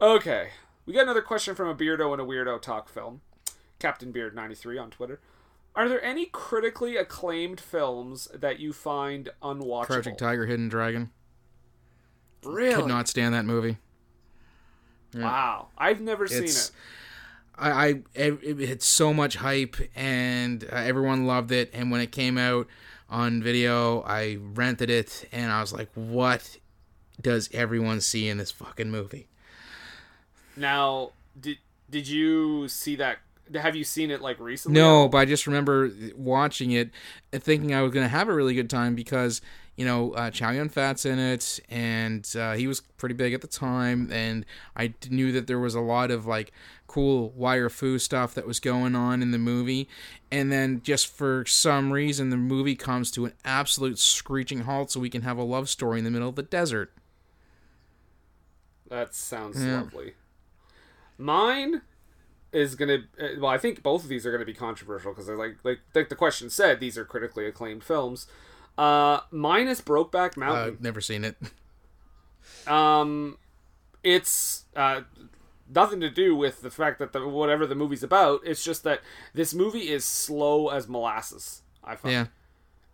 Okay. 0.00 0.48
We 0.86 0.92
got 0.92 1.02
another 1.02 1.22
question 1.22 1.54
from 1.54 1.68
a 1.68 1.74
Beardo 1.74 2.12
and 2.12 2.20
a 2.20 2.24
Weirdo 2.24 2.60
Talk 2.60 2.88
film. 2.88 3.22
Captain 3.78 4.12
Beard 4.12 4.34
93 4.34 4.78
on 4.78 4.90
Twitter. 4.90 5.20
Are 5.74 5.88
there 5.88 6.02
any 6.04 6.26
critically 6.26 6.96
acclaimed 6.96 7.60
films 7.60 8.28
that 8.32 8.60
you 8.60 8.72
find 8.72 9.30
unwatchable? 9.42 9.86
Crouching 9.86 10.16
Tiger, 10.16 10.46
Hidden 10.46 10.68
Dragon. 10.68 11.10
Really? 12.44 12.74
Could 12.74 12.86
not 12.86 13.08
stand 13.08 13.34
that 13.34 13.44
movie. 13.44 13.78
Wow. 15.14 15.68
I've 15.76 16.00
never 16.00 16.26
seen 16.26 16.44
it. 16.44 16.70
I, 17.56 17.70
I 17.70 17.86
it, 18.14 18.38
it 18.42 18.68
had 18.68 18.82
so 18.82 19.14
much 19.14 19.36
hype 19.36 19.76
and 19.94 20.64
uh, 20.64 20.76
everyone 20.76 21.26
loved 21.26 21.52
it. 21.52 21.70
And 21.72 21.90
when 21.90 22.00
it 22.00 22.12
came 22.12 22.36
out 22.36 22.66
on 23.08 23.42
video, 23.42 24.02
I 24.02 24.38
rented 24.40 24.90
it 24.90 25.28
and 25.32 25.52
I 25.52 25.60
was 25.60 25.72
like, 25.72 25.88
"What 25.94 26.58
does 27.20 27.48
everyone 27.52 28.00
see 28.00 28.28
in 28.28 28.38
this 28.38 28.50
fucking 28.50 28.90
movie?" 28.90 29.28
Now, 30.56 31.10
did 31.40 31.58
did 31.90 32.08
you 32.08 32.68
see 32.68 32.96
that? 32.96 33.18
Have 33.54 33.76
you 33.76 33.84
seen 33.84 34.10
it 34.10 34.20
like 34.22 34.40
recently? 34.40 34.80
No, 34.80 35.08
but 35.08 35.18
I 35.18 35.24
just 35.24 35.46
remember 35.46 35.90
watching 36.16 36.72
it 36.72 36.90
and 37.32 37.42
thinking 37.42 37.74
I 37.74 37.82
was 37.82 37.92
going 37.92 38.04
to 38.04 38.08
have 38.08 38.28
a 38.28 38.34
really 38.34 38.54
good 38.54 38.70
time 38.70 38.94
because 38.94 39.42
you 39.76 39.84
know 39.84 40.12
uh, 40.12 40.30
Chow 40.30 40.50
Yun 40.50 40.68
Fat's 40.70 41.04
in 41.04 41.18
it, 41.18 41.60
and 41.68 42.28
uh, 42.38 42.54
he 42.54 42.66
was 42.66 42.80
pretty 42.80 43.14
big 43.14 43.34
at 43.34 43.42
the 43.42 43.46
time, 43.46 44.10
and 44.10 44.46
I 44.76 44.94
knew 45.10 45.30
that 45.32 45.46
there 45.46 45.58
was 45.58 45.74
a 45.74 45.80
lot 45.80 46.10
of 46.10 46.26
like 46.26 46.52
cool 46.86 47.30
wire 47.30 47.68
fu 47.68 47.98
stuff 47.98 48.34
that 48.34 48.46
was 48.46 48.60
going 48.60 48.94
on 48.94 49.20
in 49.20 49.30
the 49.30 49.38
movie, 49.38 49.88
and 50.30 50.50
then 50.50 50.80
just 50.82 51.08
for 51.08 51.44
some 51.46 51.92
reason 51.92 52.30
the 52.30 52.36
movie 52.36 52.76
comes 52.76 53.10
to 53.12 53.26
an 53.26 53.32
absolute 53.44 53.98
screeching 53.98 54.60
halt, 54.60 54.90
so 54.90 55.00
we 55.00 55.10
can 55.10 55.22
have 55.22 55.36
a 55.36 55.42
love 55.42 55.68
story 55.68 55.98
in 55.98 56.04
the 56.04 56.10
middle 56.10 56.28
of 56.30 56.36
the 56.36 56.42
desert. 56.42 56.92
That 58.88 59.14
sounds 59.14 59.62
Yeah. 59.62 59.80
lovely. 59.80 60.14
Mine 61.18 61.82
is 62.52 62.74
gonna. 62.74 62.98
uh, 63.20 63.26
Well, 63.38 63.50
I 63.50 63.58
think 63.58 63.82
both 63.82 64.02
of 64.04 64.08
these 64.08 64.24
are 64.26 64.32
gonna 64.32 64.44
be 64.44 64.54
controversial 64.54 65.12
because 65.12 65.26
they're 65.26 65.36
like, 65.36 65.56
like, 65.64 65.80
like 65.94 66.08
the 66.08 66.14
question 66.16 66.50
said, 66.50 66.80
these 66.80 66.96
are 66.98 67.04
critically 67.04 67.46
acclaimed 67.46 67.84
films. 67.84 68.26
Uh, 68.76 69.20
mine 69.30 69.68
is 69.68 69.80
Brokeback 69.80 70.36
Mountain. 70.36 70.74
I've 70.74 70.80
never 70.80 71.00
seen 71.00 71.24
it. 71.24 71.36
Um, 72.66 73.38
it's 74.02 74.64
uh, 74.76 75.02
nothing 75.72 76.00
to 76.00 76.10
do 76.10 76.34
with 76.34 76.60
the 76.62 76.70
fact 76.70 76.98
that 76.98 77.12
the 77.12 77.26
whatever 77.26 77.66
the 77.66 77.74
movie's 77.74 78.02
about. 78.02 78.40
It's 78.44 78.64
just 78.64 78.84
that 78.84 79.00
this 79.32 79.54
movie 79.54 79.90
is 79.90 80.04
slow 80.04 80.68
as 80.68 80.88
molasses. 80.88 81.62
I 81.82 81.96
find. 81.96 82.12
Yeah. 82.12 82.26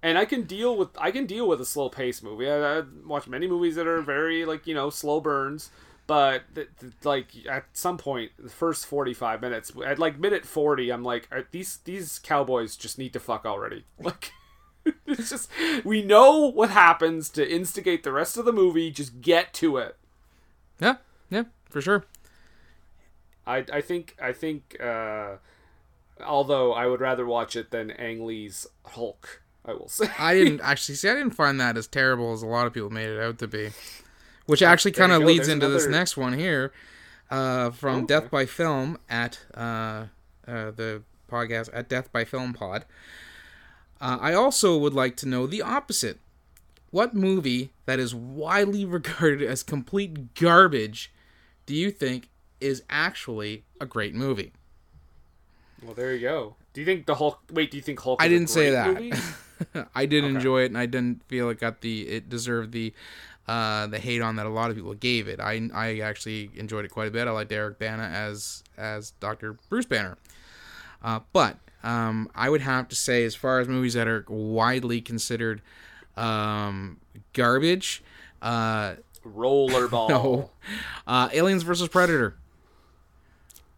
And 0.03 0.17
I 0.17 0.25
can 0.25 0.45
deal 0.45 0.77
with 0.77 0.89
I 0.99 1.11
can 1.11 1.27
deal 1.27 1.47
with 1.47 1.61
a 1.61 1.67
slow 1.67 1.89
pace 1.89 2.23
movie. 2.23 2.49
I, 2.49 2.79
I 2.79 2.83
watch 3.07 3.29
many 3.29 3.47
movies 3.47 3.77
that 3.77 3.87
are 3.87 4.01
very 4.01 4.45
like 4.45 4.67
you 4.67 4.75
know 4.75 4.89
slow 4.91 5.21
burns, 5.21 5.71
but 6.11 6.43
th- 6.57 6.67
th- 6.81 6.93
like 7.05 7.29
at 7.49 7.67
some 7.73 7.97
point, 7.97 8.33
the 8.37 8.51
first 8.51 8.85
forty 8.85 9.15
five 9.15 9.41
minutes, 9.41 9.71
at 9.87 10.01
like 10.01 10.19
minute 10.19 10.45
forty, 10.45 10.91
I'm 10.91 11.05
like, 11.05 11.29
these 11.53 11.77
these 11.85 12.19
cowboys 12.19 12.75
just 12.75 12.99
need 12.99 13.13
to 13.13 13.21
fuck 13.21 13.47
already. 13.47 13.85
Like, 14.01 14.33
it's 15.07 15.31
just 15.31 15.49
we 15.85 16.03
know 16.03 16.51
what 16.51 16.71
happens 16.71 17.29
to 17.31 17.49
instigate 17.49 18.03
the 18.03 18.11
rest 18.11 18.37
of 18.37 18.45
the 18.45 18.53
movie. 18.53 18.91
Just 18.91 19.21
get 19.21 19.55
to 19.55 19.77
it. 19.77 19.97
Yeah. 20.81 20.97
Yeah. 21.31 21.45
For 21.69 21.81
sure. 21.81 22.07
I 23.47 23.65
I 23.73 23.81
think 23.81 24.17
I 24.21 24.33
think 24.33 24.79
uh, 24.83 25.37
although 26.27 26.73
I 26.73 26.87
would 26.87 27.01
rather 27.01 27.25
watch 27.25 27.55
it 27.55 27.71
than 27.71 27.93
Ang 27.93 28.27
Lee's 28.27 28.67
Hulk. 28.85 29.43
I 29.65 29.75
will 29.75 29.89
say. 29.89 30.11
I 30.19 30.35
didn't 30.35 30.61
actually 30.65 30.97
see. 30.97 31.09
I 31.09 31.15
didn't 31.15 31.37
find 31.37 31.61
that 31.61 31.77
as 31.77 31.87
terrible 31.87 32.33
as 32.33 32.43
a 32.43 32.47
lot 32.47 32.67
of 32.67 32.73
people 32.73 32.91
made 32.91 33.11
it 33.11 33.21
out 33.23 33.39
to 33.39 33.47
be. 33.47 33.71
Which 34.51 34.63
actually 34.63 34.93
kind 34.93 35.13
of 35.13 35.23
leads 35.23 35.47
there's 35.47 35.55
into 35.55 35.69
this 35.69 35.87
next 35.87 36.17
one 36.17 36.33
here, 36.33 36.73
uh, 37.31 37.71
from 37.71 37.99
Okay. 37.99 38.07
Death 38.07 38.31
by 38.31 38.47
Film 38.47 38.99
at 39.09 39.41
uh, 39.55 40.07
uh, 40.47 40.71
the 40.73 41.03
podcast 41.31 41.71
at 41.73 41.89
Death 41.89 42.13
by 42.13 42.25
Film 42.25 42.53
Pod. 42.53 42.85
Uh, 44.01 44.19
I 44.21 44.33
also 44.35 44.77
would 44.79 44.95
like 44.95 45.17
to 45.19 45.29
know 45.29 45.47
the 45.47 45.63
opposite. 45.63 46.19
What 46.91 47.15
movie 47.15 47.71
that 47.87 48.01
is 48.01 48.15
widely 48.15 48.85
regarded 48.99 49.49
as 49.49 49.63
complete 49.63 50.35
garbage 50.35 51.13
do 51.67 51.75
you 51.75 51.91
think 51.91 52.29
is 52.61 52.83
actually 52.91 53.65
a 53.81 53.87
great 53.87 54.15
movie? 54.15 54.53
Well, 55.83 55.95
there 55.95 56.13
you 56.15 56.21
go. 56.21 56.57
Do 56.73 56.81
you 56.81 56.85
think 56.85 57.07
the 57.07 57.15
Hulk? 57.15 57.41
Wait, 57.53 57.71
do 57.71 57.77
you 57.77 57.83
think 57.83 58.01
Hulk? 58.01 58.23
I 58.23 58.29
didn't 58.29 58.49
say 58.49 58.71
that. 58.71 58.97
I 59.95 60.07
did 60.07 60.25
Okay. 60.25 60.35
enjoy 60.35 60.63
it, 60.63 60.67
and 60.67 60.79
I 60.79 60.87
didn't 60.87 61.23
feel 61.29 61.49
it 61.51 61.61
got 61.61 61.81
the 61.81 62.09
it 62.09 62.29
deserved 62.29 62.73
the 62.73 62.93
uh, 63.51 63.89
the 63.89 63.99
hate 63.99 64.23
on 64.23 64.37
that 64.37 64.47
a 64.47 64.49
lot 64.49 64.71
of 64.71 64.77
people 64.77 64.95
gave 64.95 65.27
it. 65.27 65.41
I 65.41 65.69
I 65.75 65.99
actually 65.99 66.53
enjoyed 66.55 66.85
it 66.85 66.93
quite 66.93 67.09
a 67.09 67.11
bit. 67.11 67.27
I 67.27 67.33
liked 67.33 67.51
Eric 67.51 67.81
Bana 67.81 68.05
as 68.05 68.63
as 68.79 69.11
Doctor 69.19 69.57
Bruce 69.69 69.87
Banner, 69.87 70.17
uh, 71.03 71.19
but 71.33 71.57
um, 71.83 72.31
I 72.33 72.49
would 72.49 72.61
have 72.61 72.87
to 72.91 72.95
say, 72.95 73.25
as 73.25 73.35
far 73.35 73.59
as 73.59 73.67
movies 73.67 73.95
that 73.95 74.07
are 74.07 74.25
widely 74.29 75.01
considered 75.01 75.63
um, 76.17 76.99
garbage, 77.33 78.05
uh, 78.41 78.95
Rollerball. 79.27 80.09
no, 80.11 80.51
uh, 81.09 81.29
Aliens 81.33 81.65
versus 81.65 81.89
Predator. 81.89 82.37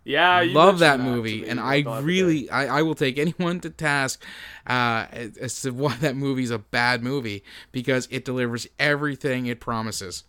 Yeah, 0.04 0.40
you 0.40 0.52
love 0.52 0.80
that 0.80 0.96
to 0.96 1.02
movie, 1.02 1.46
and 1.48 1.60
I 1.60 1.80
really, 2.00 2.50
I, 2.50 2.78
I 2.78 2.82
will 2.82 2.94
take 2.96 3.18
anyone 3.18 3.60
to 3.60 3.70
task 3.70 4.24
uh, 4.66 5.06
as 5.40 5.60
to 5.62 5.70
why 5.70 5.96
that 5.96 6.16
movie's 6.16 6.50
a 6.50 6.58
bad 6.58 7.02
movie 7.02 7.44
because 7.70 8.08
it 8.10 8.24
delivers 8.24 8.66
everything 8.78 9.46
it 9.46 9.60
promises. 9.60 10.24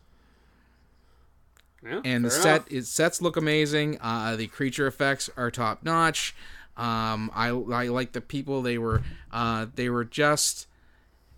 Yeah, 1.84 2.02
And 2.06 2.24
the 2.24 2.30
set, 2.32 2.46
enough. 2.68 2.72
its 2.72 2.90
sets 2.90 3.22
look 3.22 3.36
amazing. 3.36 3.98
Uh, 4.00 4.36
the 4.36 4.48
creature 4.48 4.88
effects 4.88 5.30
are 5.36 5.52
top 5.52 5.84
notch. 5.84 6.36
Um, 6.78 7.30
I 7.36 7.50
I 7.50 7.88
like 7.88 8.14
the 8.14 8.22
people. 8.22 8.62
They 8.62 8.78
were 8.78 9.02
uh, 9.32 9.68
they 9.76 9.90
were 9.90 10.06
just 10.06 10.68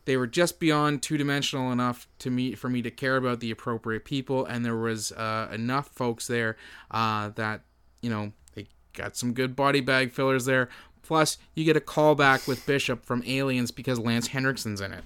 they 0.05 0.17
were 0.17 0.27
just 0.27 0.59
beyond 0.59 1.01
two 1.01 1.17
dimensional 1.17 1.71
enough 1.71 2.07
to 2.19 2.29
me 2.29 2.53
for 2.53 2.69
me 2.69 2.81
to 2.83 2.91
care 2.91 3.17
about 3.17 3.39
the 3.39 3.49
appropriate 3.51 4.05
people, 4.05 4.45
and 4.45 4.63
there 4.63 4.77
was 4.77 5.11
uh, 5.13 5.49
enough 5.51 5.87
folks 5.89 6.27
there 6.27 6.57
uh, 6.91 7.29
that 7.29 7.61
you 8.05 8.11
know 8.11 8.31
they 8.53 8.67
got 8.93 9.17
some 9.17 9.33
good 9.33 9.55
body 9.55 9.81
bag 9.81 10.11
fillers 10.11 10.45
there. 10.45 10.69
Plus, 11.01 11.37
you 11.55 11.65
get 11.65 11.75
a 11.75 11.81
callback 11.81 12.47
with 12.47 12.65
Bishop 12.65 13.03
from 13.03 13.23
Aliens 13.25 13.71
because 13.71 13.99
Lance 13.99 14.29
Henriksen's 14.29 14.79
in 14.79 14.91
it. 14.91 15.03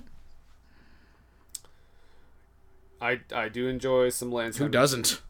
I 3.01 3.21
I 3.33 3.47
do 3.47 3.67
enjoy 3.67 4.09
some 4.09 4.31
Lance. 4.31 4.57
Who 4.57 4.67
doesn't? 4.67 5.21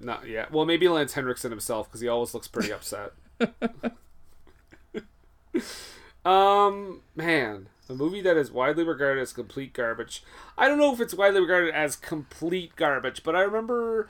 Not 0.00 0.28
yet. 0.28 0.50
Well, 0.50 0.64
maybe 0.64 0.88
Lance 0.88 1.14
Henriksen 1.14 1.50
himself 1.50 1.88
because 1.88 2.00
he 2.00 2.08
always 2.08 2.34
looks 2.34 2.48
pretty 2.48 2.72
upset. 2.72 3.12
um, 6.24 7.02
man, 7.14 7.68
a 7.88 7.94
movie 7.94 8.20
that 8.22 8.36
is 8.36 8.50
widely 8.50 8.84
regarded 8.84 9.20
as 9.20 9.32
complete 9.32 9.72
garbage. 9.72 10.24
I 10.58 10.66
don't 10.66 10.78
know 10.78 10.92
if 10.92 11.00
it's 11.00 11.14
widely 11.14 11.40
regarded 11.40 11.74
as 11.74 11.94
complete 11.96 12.74
garbage, 12.76 13.22
but 13.22 13.36
I 13.36 13.42
remember. 13.42 14.08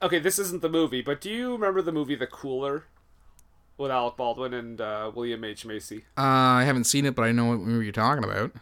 Okay, 0.00 0.18
this 0.18 0.38
isn't 0.38 0.62
the 0.62 0.68
movie, 0.68 1.02
but 1.02 1.20
do 1.20 1.30
you 1.30 1.52
remember 1.52 1.80
the 1.80 1.92
movie 1.92 2.14
The 2.14 2.26
Cooler 2.26 2.84
with 3.78 3.90
Alec 3.90 4.16
Baldwin 4.16 4.52
and 4.52 4.80
uh, 4.80 5.10
William 5.14 5.44
H 5.44 5.64
Macy? 5.64 6.04
Uh, 6.18 6.22
I 6.22 6.64
haven't 6.64 6.84
seen 6.84 7.06
it, 7.06 7.14
but 7.14 7.22
I 7.22 7.32
know 7.32 7.46
what 7.46 7.60
movie 7.60 7.84
you're 7.84 7.92
talking 7.92 8.24
about. 8.24 8.52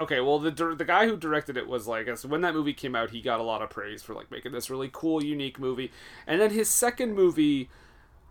Okay, 0.00 0.20
well 0.20 0.40
the 0.40 0.50
the 0.50 0.84
guy 0.84 1.06
who 1.06 1.16
directed 1.16 1.56
it 1.56 1.68
was 1.68 1.86
like 1.86 2.08
when 2.24 2.40
that 2.40 2.54
movie 2.54 2.72
came 2.72 2.96
out, 2.96 3.10
he 3.10 3.20
got 3.20 3.38
a 3.38 3.44
lot 3.44 3.62
of 3.62 3.70
praise 3.70 4.02
for 4.02 4.14
like 4.14 4.30
making 4.30 4.50
this 4.52 4.68
really 4.68 4.90
cool, 4.92 5.22
unique 5.22 5.60
movie. 5.60 5.92
And 6.26 6.40
then 6.40 6.50
his 6.50 6.68
second 6.68 7.14
movie, 7.14 7.70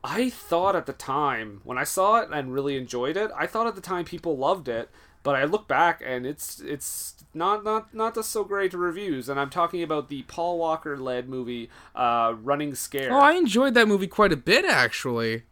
I 0.03 0.29
thought 0.29 0.75
at 0.75 0.85
the 0.85 0.93
time 0.93 1.61
when 1.63 1.77
I 1.77 1.85
saw 1.85 2.19
it 2.19 2.29
and 2.31 2.53
really 2.53 2.75
enjoyed 2.75 3.15
it, 3.15 3.31
I 3.37 3.47
thought 3.47 3.67
at 3.67 3.75
the 3.75 3.81
time 3.81 4.03
people 4.03 4.37
loved 4.37 4.67
it, 4.67 4.89
but 5.23 5.35
I 5.35 5.43
look 5.43 5.67
back 5.67 6.01
and 6.05 6.25
it's 6.25 6.59
it's 6.59 7.15
not 7.33 7.63
not 7.63 7.93
not 7.93 8.15
just 8.15 8.29
so 8.29 8.43
great 8.43 8.73
reviews. 8.73 9.29
And 9.29 9.39
I'm 9.39 9.49
talking 9.49 9.83
about 9.83 10.09
the 10.09 10.23
Paul 10.23 10.57
Walker 10.57 10.97
led 10.97 11.29
movie, 11.29 11.69
uh, 11.95 12.35
Running 12.41 12.75
Scared. 12.75 13.11
Oh, 13.11 13.19
I 13.19 13.33
enjoyed 13.33 13.73
that 13.75 13.87
movie 13.87 14.07
quite 14.07 14.31
a 14.31 14.37
bit, 14.37 14.65
actually. 14.65 15.43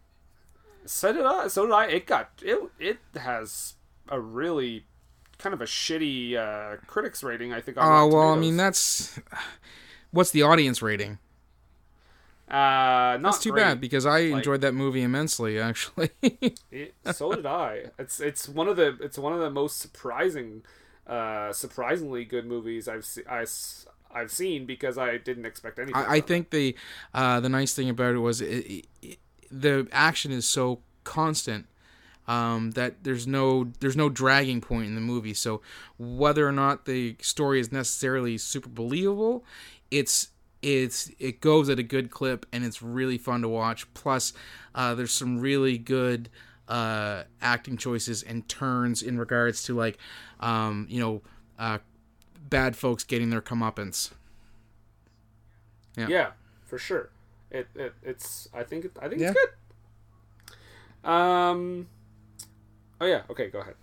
So 0.86 1.13
did 1.13 1.25
I. 1.25 1.47
So 1.47 1.65
did 1.65 1.73
I. 1.73 1.86
It 1.88 2.05
got 2.05 2.32
it. 2.41 2.60
It 2.79 2.97
has 3.15 3.75
a 4.08 4.19
really 4.19 4.86
kind 5.38 5.53
of 5.53 5.62
a 5.62 5.65
shitty 5.65 6.36
uh, 6.36 6.77
critics 6.88 7.23
rating. 7.23 7.53
I 7.53 7.62
think. 7.62 7.77
Oh 7.79 8.08
well, 8.08 8.29
I 8.29 8.36
mean 8.36 8.58
that's 8.58 9.19
what's 10.12 10.32
the 10.32 10.43
audience 10.43 10.82
rating? 10.82 11.19
Uh, 12.49 13.17
not 13.21 13.23
That's 13.23 13.39
too 13.39 13.51
great. 13.51 13.62
bad 13.62 13.81
because 13.81 14.07
I 14.07 14.19
enjoyed 14.19 14.62
that 14.62 14.73
movie 14.73 15.03
immensely. 15.03 15.59
Actually, 15.59 16.09
It, 16.71 16.95
so 17.12 17.31
did 17.33 17.45
I. 17.45 17.85
It's 17.99 18.19
it's 18.19 18.49
one 18.49 18.67
of 18.67 18.75
the 18.75 18.97
it's 19.01 19.19
one 19.19 19.33
of 19.33 19.39
the 19.39 19.51
most 19.51 19.79
surprising, 19.79 20.63
uh, 21.05 21.53
surprisingly 21.53 22.25
good 22.25 22.47
movies 22.47 22.88
I've 22.88 23.05
se- 23.05 23.25
I, 23.29 23.45
have 24.17 24.31
seen 24.31 24.65
because 24.65 24.97
I 24.97 25.17
didn't 25.17 25.45
expect 25.45 25.77
anything. 25.77 25.95
I, 25.95 26.01
I 26.01 26.05
from 26.05 26.15
it. 26.17 26.27
think 26.27 26.49
the 26.49 26.75
uh, 27.13 27.39
the 27.39 27.49
nice 27.49 27.75
thing 27.75 27.88
about 27.88 28.15
it 28.15 28.19
was 28.19 28.41
it, 28.41 28.85
it, 29.03 29.19
the 29.51 29.88
action 29.91 30.31
is 30.31 30.47
so 30.47 30.79
constant 31.03 31.67
um, 32.27 32.71
that 32.71 33.03
there's 33.03 33.27
no 33.27 33.65
there's 33.79 33.95
no 33.97 34.09
dragging 34.09 34.62
point 34.62 34.88
in 34.88 34.95
the 34.95 35.01
movie. 35.01 35.35
So 35.35 35.62
whether 35.99 36.47
or 36.47 36.51
not 36.51 36.85
the 36.85 37.15
story 37.21 37.59
is 37.59 37.71
necessarily 37.71 38.39
super 38.39 38.69
believable, 38.69 39.43
it's 39.91 40.29
it's 40.62 41.10
it 41.19 41.39
goes 41.41 41.69
at 41.69 41.80
a 41.80 41.84
good 41.84 42.12
clip 42.12 42.45
and 42.52 42.63
it's 42.65 42.82
really 42.82 43.17
fun 43.17 43.41
to 43.41 43.48
watch. 43.50 43.91
Plus, 43.93 44.34
uh, 44.76 44.93
there's 44.95 45.12
some 45.12 45.39
really 45.39 45.78
good 45.78 46.30
uh, 46.67 47.24
acting 47.41 47.78
choices 47.78 48.22
and 48.24 48.48
turns 48.48 49.02
in 49.02 49.17
regards 49.17 49.63
to 49.63 49.76
like 49.76 49.98
um, 50.39 50.86
you 50.89 51.00
know 51.00 51.22
uh, 51.58 51.78
bad 52.50 52.76
folks 52.76 53.04
getting 53.04 53.30
their 53.30 53.41
comeuppance. 53.41 54.12
Yeah. 55.98 56.08
yeah, 56.08 56.32
for 56.65 56.78
sure. 56.78 57.10
It, 57.52 57.67
it 57.76 57.93
it's 58.04 58.48
I 58.54 58.63
think 58.63 58.86
it, 58.86 58.91
I 59.02 59.10
think 59.10 59.22
Yeah. 59.22 59.32
it's 59.32 59.39
good. 61.04 61.10
Um. 61.10 61.88
Oh 63.02 63.06
yeah. 63.06 63.22
Okay. 63.30 63.48
Go 63.50 63.60
ahead. 63.60 63.76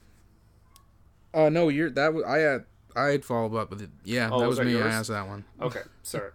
Uh, 1.35 1.49
no, 1.49 1.69
you're 1.69 1.91
that. 1.91 2.15
Was, 2.15 2.25
I 2.25 2.39
had 2.39 2.65
I 2.95 3.07
had 3.09 3.25
followed 3.25 3.55
up 3.57 3.71
with 3.71 3.83
it. 3.83 3.91
Yeah, 4.05 4.29
Oh, 4.31 4.41
that 4.41 4.47
was 4.49 4.59
was 4.59 4.59
that 4.59 4.65
me. 4.67 4.77
I 4.77 4.85
yours? 4.85 4.95
asked 4.95 5.09
that 5.09 5.27
one. 5.27 5.45
Okay. 5.61 5.81
Sorry. 6.03 6.31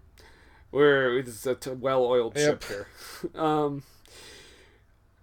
We're 0.71 1.19
it's 1.19 1.45
a 1.45 1.55
t- 1.55 1.71
well-oiled 1.71 2.37
Yep. 2.37 2.63
ship 2.63 2.63
here. 2.69 2.87
Um. 3.41 3.83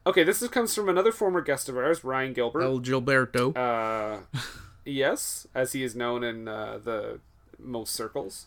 Okay, 0.07 0.23
this 0.25 0.41
is, 0.41 0.49
comes 0.49 0.75
from 0.75 0.89
another 0.89 1.13
former 1.13 1.43
guest 1.43 1.69
of 1.69 1.77
ours, 1.77 2.03
Ryan 2.03 2.33
Gilbert. 2.33 2.63
El 2.63 2.81
Gilberto. 2.81 3.55
Uh, 3.57 4.21
yes, 4.87 5.47
as 5.55 5.73
he 5.73 5.83
is 5.83 5.95
known 5.95 6.25
in 6.25 6.49
uh, 6.49 6.79
the 6.83 7.21
most 7.59 7.93
circles. 7.95 8.47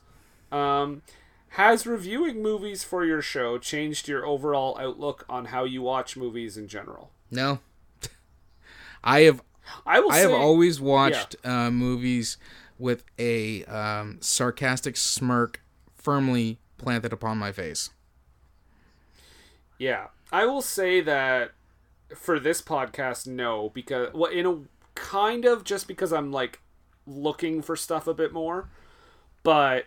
Um, 0.52 1.04
has 1.50 1.86
reviewing 1.86 2.42
movies 2.42 2.84
for 2.84 3.06
your 3.06 3.22
show 3.22 3.58
changed 3.60 4.08
your 4.08 4.26
overall 4.26 4.76
outlook 4.80 5.24
on 5.30 5.46
how 5.46 5.64
you 5.66 5.82
watch 5.84 6.16
movies 6.18 6.58
in 6.58 6.68
general? 6.68 7.12
no, 7.30 7.60
I 9.04 9.22
have 9.22 9.44
I 9.86 10.00
will 10.00 10.12
I 10.12 10.18
have 10.20 10.32
always 10.32 10.80
watched 10.82 11.36
uh, 11.44 11.70
movies 11.70 12.38
with 12.80 13.04
a 13.20 13.64
um, 13.66 14.18
sarcastic 14.22 14.98
smirk 14.98 15.62
firmly 15.96 16.58
planted 16.82 17.14
upon 17.14 17.38
my 17.38 17.52
face. 17.52 17.90
yeah, 19.78 20.08
I 20.32 20.46
will 20.46 20.62
say 20.62 21.02
that 21.02 21.52
for 22.16 22.40
this 22.40 22.62
podcast, 22.62 23.28
no, 23.28 23.70
because 23.70 24.14
well, 24.14 24.32
in 24.32 24.46
a 24.46 24.60
kind 24.96 25.46
of 25.46 25.64
just 25.64 25.88
because 25.88 26.12
I'm 26.12 26.32
like 26.32 26.60
looking 27.08 27.62
for 27.62 27.76
stuff 27.76 28.08
a 28.08 28.14
bit 28.14 28.32
more, 28.34 28.70
but 29.44 29.86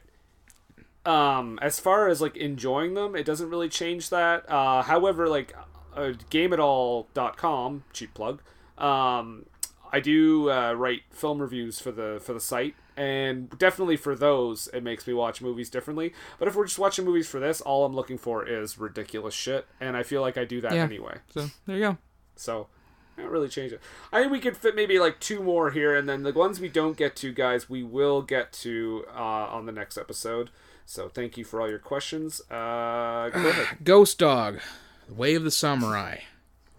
um 1.06 1.58
as 1.60 1.78
far 1.78 2.08
as 2.08 2.22
like 2.22 2.34
enjoying 2.34 2.94
them 2.94 3.14
it 3.14 3.24
doesn't 3.26 3.50
really 3.50 3.68
change 3.68 4.08
that. 4.08 4.48
Uh 4.50 4.82
however 4.82 5.28
like 5.28 5.54
uh, 5.94 6.12
gameatall.com 6.30 7.84
cheap 7.92 8.12
plug 8.14 8.40
um 8.78 9.46
i 9.92 10.00
do 10.00 10.50
uh, 10.50 10.72
write 10.72 11.02
film 11.10 11.40
reviews 11.40 11.78
for 11.78 11.92
the 11.92 12.20
for 12.24 12.32
the 12.32 12.40
site 12.40 12.74
and 12.96 13.50
definitely 13.58 13.96
for 13.96 14.14
those 14.14 14.68
it 14.68 14.82
makes 14.82 15.06
me 15.06 15.12
watch 15.12 15.40
movies 15.42 15.68
differently 15.68 16.12
but 16.38 16.46
if 16.48 16.54
we're 16.54 16.64
just 16.66 16.78
watching 16.78 17.04
movies 17.04 17.26
for 17.28 17.40
this 17.40 17.60
all 17.60 17.84
i'm 17.84 17.94
looking 17.94 18.16
for 18.18 18.46
is 18.46 18.78
ridiculous 18.78 19.34
shit 19.34 19.66
and 19.80 19.96
i 19.96 20.02
feel 20.02 20.20
like 20.20 20.38
i 20.38 20.44
do 20.44 20.60
that 20.60 20.72
Yeah. 20.72 20.82
anyway 20.84 21.18
So 21.30 21.46
there 21.66 21.76
you 21.76 21.82
go. 21.82 21.98
so 22.36 22.68
I 23.16 23.22
don't 23.22 23.30
really 23.30 23.48
change 23.48 23.70
it. 23.70 23.80
I 24.12 24.18
think 24.20 24.32
we 24.32 24.40
could 24.40 24.56
fit 24.56 24.74
maybe 24.74 24.98
like 24.98 25.20
two 25.20 25.40
more 25.40 25.70
here, 25.70 25.94
and 25.94 26.08
then 26.08 26.24
the 26.24 26.32
ones 26.32 26.58
we 26.58 26.68
don't 26.68 26.96
get 26.96 27.14
to, 27.22 27.32
guys, 27.32 27.70
we 27.70 27.84
will 27.84 28.22
get 28.22 28.52
to 28.64 29.04
uh, 29.14 29.20
on 29.54 29.66
the 29.66 29.70
next 29.72 29.96
episode. 29.96 30.50
So 30.84 31.08
thank 31.08 31.36
you 31.36 31.44
for 31.44 31.60
all 31.60 31.68
your 31.70 31.78
questions. 31.78 32.40
Uh, 32.50 33.30
go. 33.32 33.64
Ghost 33.84 34.18
Dog, 34.18 34.58
The 35.06 35.14
Way 35.14 35.36
of 35.36 35.44
the 35.44 35.52
Samurai. 35.52 36.22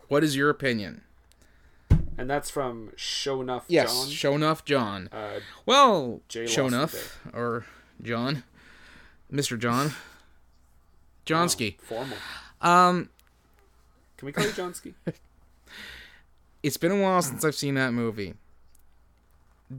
What 0.09 0.25
is 0.25 0.35
your 0.35 0.49
opinion? 0.49 1.03
And 2.17 2.29
that's 2.29 2.49
from 2.49 2.91
Show 2.95 3.41
Enough 3.41 3.65
Yes, 3.67 3.93
John. 3.93 4.09
show 4.09 4.35
enough, 4.35 4.63
John. 4.65 5.09
Uh, 5.11 5.39
Well, 5.65 6.21
Jay 6.29 6.47
show 6.47 6.65
enough, 6.67 7.19
or 7.33 7.65
John, 8.01 8.43
Mister 9.29 9.57
John, 9.57 9.91
Johnsky. 11.25 11.79
formal. 11.81 12.17
Um, 12.61 13.09
Can 14.17 14.25
we 14.27 14.31
call 14.31 14.45
you 14.45 14.51
Johnsky? 14.51 14.93
it's 16.63 16.77
been 16.77 16.91
a 16.91 17.01
while 17.01 17.21
since 17.21 17.43
I've 17.43 17.55
seen 17.55 17.75
that 17.75 17.91
movie. 17.93 18.35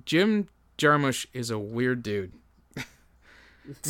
Jim 0.04 0.48
Jarmusch 0.78 1.26
is 1.32 1.50
a 1.50 1.58
weird 1.58 2.02
dude. 2.02 2.32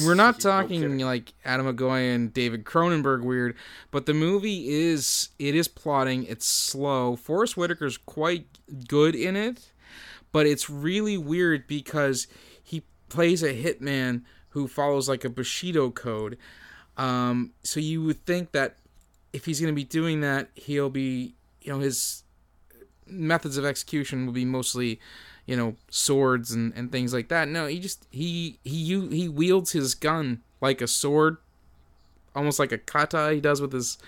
We're 0.05 0.15
not 0.15 0.41
talking 0.41 0.81
kidding. 0.81 0.99
like 0.99 1.33
Adam 1.45 1.67
McGoy 1.67 2.15
and 2.15 2.33
David 2.33 2.65
Cronenberg 2.65 3.23
weird, 3.23 3.55
but 3.91 4.07
the 4.07 4.15
movie 4.15 4.69
is 4.69 5.31
it 5.39 5.55
is 5.55 5.69
plotting. 5.69 6.25
It's 6.25 6.47
slow. 6.47 7.17
Forest 7.17 7.55
Whitaker's 7.55 7.99
quite 7.99 8.47
good 8.89 9.15
in 9.15 9.37
it, 9.37 9.73
but 10.33 10.47
it's 10.47 10.69
really 10.71 11.19
weird 11.19 11.67
because 11.67 12.27
he 12.63 12.83
plays 13.09 13.43
a 13.43 13.55
hitman 13.55 14.23
who 14.51 14.67
follows 14.67 15.09
like 15.09 15.25
a 15.25 15.29
Bushido 15.29 15.91
code. 15.91 16.39
Um, 16.97 17.53
so 17.63 17.79
you 17.79 18.03
would 18.05 18.25
think 18.25 18.53
that 18.53 18.77
if 19.33 19.45
he's 19.45 19.61
going 19.61 19.73
to 19.73 19.77
be 19.77 19.85
doing 19.85 20.23
that, 20.23 20.49
he'll 20.55 20.89
be, 20.89 21.35
you 21.61 21.73
know, 21.73 21.79
his 21.79 22.23
methods 23.07 23.57
of 23.59 23.65
execution 23.65 24.25
will 24.25 24.33
be 24.33 24.47
mostly, 24.47 24.99
you 25.47 25.57
know, 25.57 25.77
swords 25.91 26.53
and, 26.53 26.73
and 26.75 26.93
things 26.93 27.15
like 27.15 27.29
that. 27.29 27.49
No, 27.49 27.67
he 27.67 27.79
just 27.79 28.07
he 28.11 28.59
he 28.65 29.09
he 29.09 29.29
wields 29.29 29.73
his 29.73 29.95
gun 29.95 30.43
like 30.61 30.81
a 30.81 30.87
sword, 30.87 31.39
almost 32.35 32.59
like 32.59 32.73
a 32.73 32.79
kata 32.79 33.33
he 33.33 33.41
does 33.41 33.61
with 33.61 33.73
his 33.73 33.99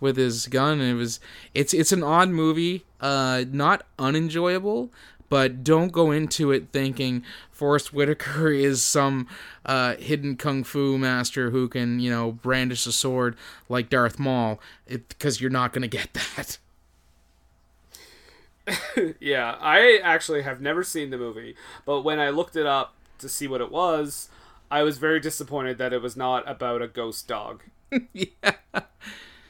with 0.00 0.16
his 0.16 0.46
gun. 0.46 0.80
And 0.80 0.90
it 0.90 0.94
was 0.94 1.20
it's 1.54 1.74
it's 1.74 1.92
an 1.92 2.02
odd 2.02 2.30
movie, 2.30 2.84
uh, 3.00 3.44
not 3.50 3.86
unenjoyable, 3.98 4.90
but 5.28 5.64
don't 5.64 5.92
go 5.92 6.10
into 6.10 6.50
it 6.50 6.68
thinking 6.72 7.22
Forest 7.50 7.92
Whitaker 7.92 8.48
is 8.50 8.82
some 8.82 9.26
uh, 9.64 9.96
hidden 9.96 10.36
kung 10.36 10.64
fu 10.64 10.98
master 10.98 11.50
who 11.50 11.68
can, 11.68 12.00
you 12.00 12.10
know, 12.10 12.32
brandish 12.32 12.86
a 12.86 12.92
sword 12.92 13.36
like 13.68 13.90
Darth 13.90 14.18
Maul, 14.18 14.60
because 14.86 15.40
you're 15.40 15.50
not 15.50 15.72
going 15.72 15.82
to 15.82 15.88
get 15.88 16.12
that. 16.14 16.58
yeah, 19.20 19.56
I 19.60 19.98
actually 20.02 20.42
have 20.42 20.60
never 20.60 20.82
seen 20.82 21.10
the 21.10 21.18
movie, 21.18 21.54
but 21.84 22.02
when 22.02 22.18
I 22.18 22.30
looked 22.30 22.56
it 22.56 22.66
up 22.66 22.94
to 23.18 23.28
see 23.28 23.46
what 23.46 23.60
it 23.60 23.70
was, 23.70 24.28
I 24.70 24.82
was 24.82 24.98
very 24.98 25.20
disappointed 25.20 25.78
that 25.78 25.92
it 25.92 26.02
was 26.02 26.16
not 26.16 26.48
about 26.50 26.82
a 26.82 26.88
ghost 26.88 27.28
dog. 27.28 27.62
yeah. 28.12 28.52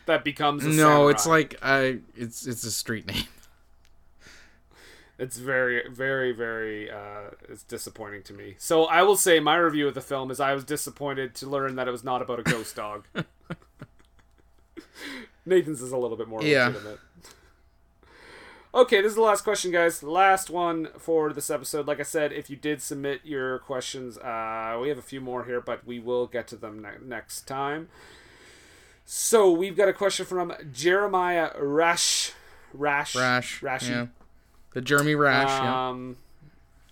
That 0.06 0.22
becomes 0.22 0.64
a 0.64 0.68
No, 0.68 1.08
samurai. 1.08 1.10
it's 1.12 1.26
like 1.26 1.58
uh, 1.62 1.92
it's 2.16 2.46
it's 2.46 2.62
a 2.64 2.70
street 2.70 3.06
name. 3.06 3.24
it's 5.18 5.38
very 5.38 5.82
very 5.90 6.30
very 6.32 6.90
uh 6.90 7.30
it's 7.48 7.62
disappointing 7.62 8.22
to 8.22 8.34
me 8.34 8.54
so 8.58 8.84
i 8.84 9.02
will 9.02 9.16
say 9.16 9.40
my 9.40 9.56
review 9.56 9.88
of 9.88 9.94
the 9.94 10.00
film 10.02 10.30
is 10.30 10.38
i 10.40 10.52
was 10.52 10.62
disappointed 10.62 11.34
to 11.34 11.46
learn 11.48 11.74
that 11.74 11.88
it 11.88 11.90
was 11.90 12.04
not 12.04 12.20
about 12.20 12.38
a 12.38 12.42
ghost 12.42 12.76
dog 12.76 13.06
nathan's 15.46 15.80
is 15.80 15.90
a 15.92 15.96
little 15.96 16.16
bit 16.18 16.28
more 16.28 16.42
Yeah. 16.42 16.66
legitimate 16.66 16.98
okay 18.76 19.00
this 19.00 19.10
is 19.10 19.16
the 19.16 19.22
last 19.22 19.42
question 19.42 19.70
guys 19.72 20.02
last 20.02 20.50
one 20.50 20.88
for 20.98 21.32
this 21.32 21.50
episode 21.50 21.86
like 21.88 21.98
i 21.98 22.02
said 22.04 22.32
if 22.32 22.48
you 22.50 22.56
did 22.56 22.80
submit 22.82 23.20
your 23.24 23.58
questions 23.60 24.18
uh 24.18 24.78
we 24.80 24.88
have 24.88 24.98
a 24.98 25.02
few 25.02 25.20
more 25.20 25.44
here 25.44 25.60
but 25.60 25.84
we 25.86 25.98
will 25.98 26.26
get 26.26 26.46
to 26.46 26.56
them 26.56 26.80
ne- 26.82 27.04
next 27.04 27.42
time 27.48 27.88
so 29.04 29.50
we've 29.50 29.76
got 29.76 29.88
a 29.88 29.92
question 29.92 30.26
from 30.26 30.52
jeremiah 30.72 31.50
rash 31.58 32.32
rash 32.74 33.14
Rash. 33.16 33.60
Rashy. 33.60 33.88
Yeah. 33.90 34.06
The 34.74 34.82
Jeremy 34.82 35.14
Rash. 35.14 35.48
yeah. 35.48 35.88
Um, 35.88 36.18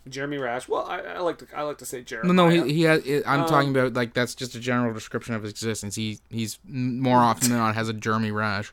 Jeremy 0.08 0.38
Rash. 0.38 0.66
Well, 0.68 0.86
I, 0.86 1.00
I 1.00 1.18
like 1.18 1.36
to 1.38 1.46
I 1.54 1.62
like 1.62 1.76
to 1.78 1.84
say 1.84 2.00
Jeremy. 2.02 2.32
No, 2.32 2.48
no, 2.48 2.48
he, 2.48 2.72
he 2.72 2.82
has. 2.84 3.02
I'm 3.26 3.42
Um, 3.42 3.46
talking 3.48 3.70
about 3.76 3.92
like 3.92 4.14
that's 4.14 4.34
just 4.34 4.54
a 4.54 4.58
general 4.60 4.94
description 4.94 5.34
of 5.34 5.42
his 5.42 5.50
existence. 5.50 5.94
He 5.94 6.18
he's 6.30 6.58
more 6.66 7.18
often 7.18 7.50
than 7.50 7.58
not 7.58 7.74
has 7.74 7.90
a 7.90 7.92
Jeremy 7.92 8.30
Rash. 8.30 8.72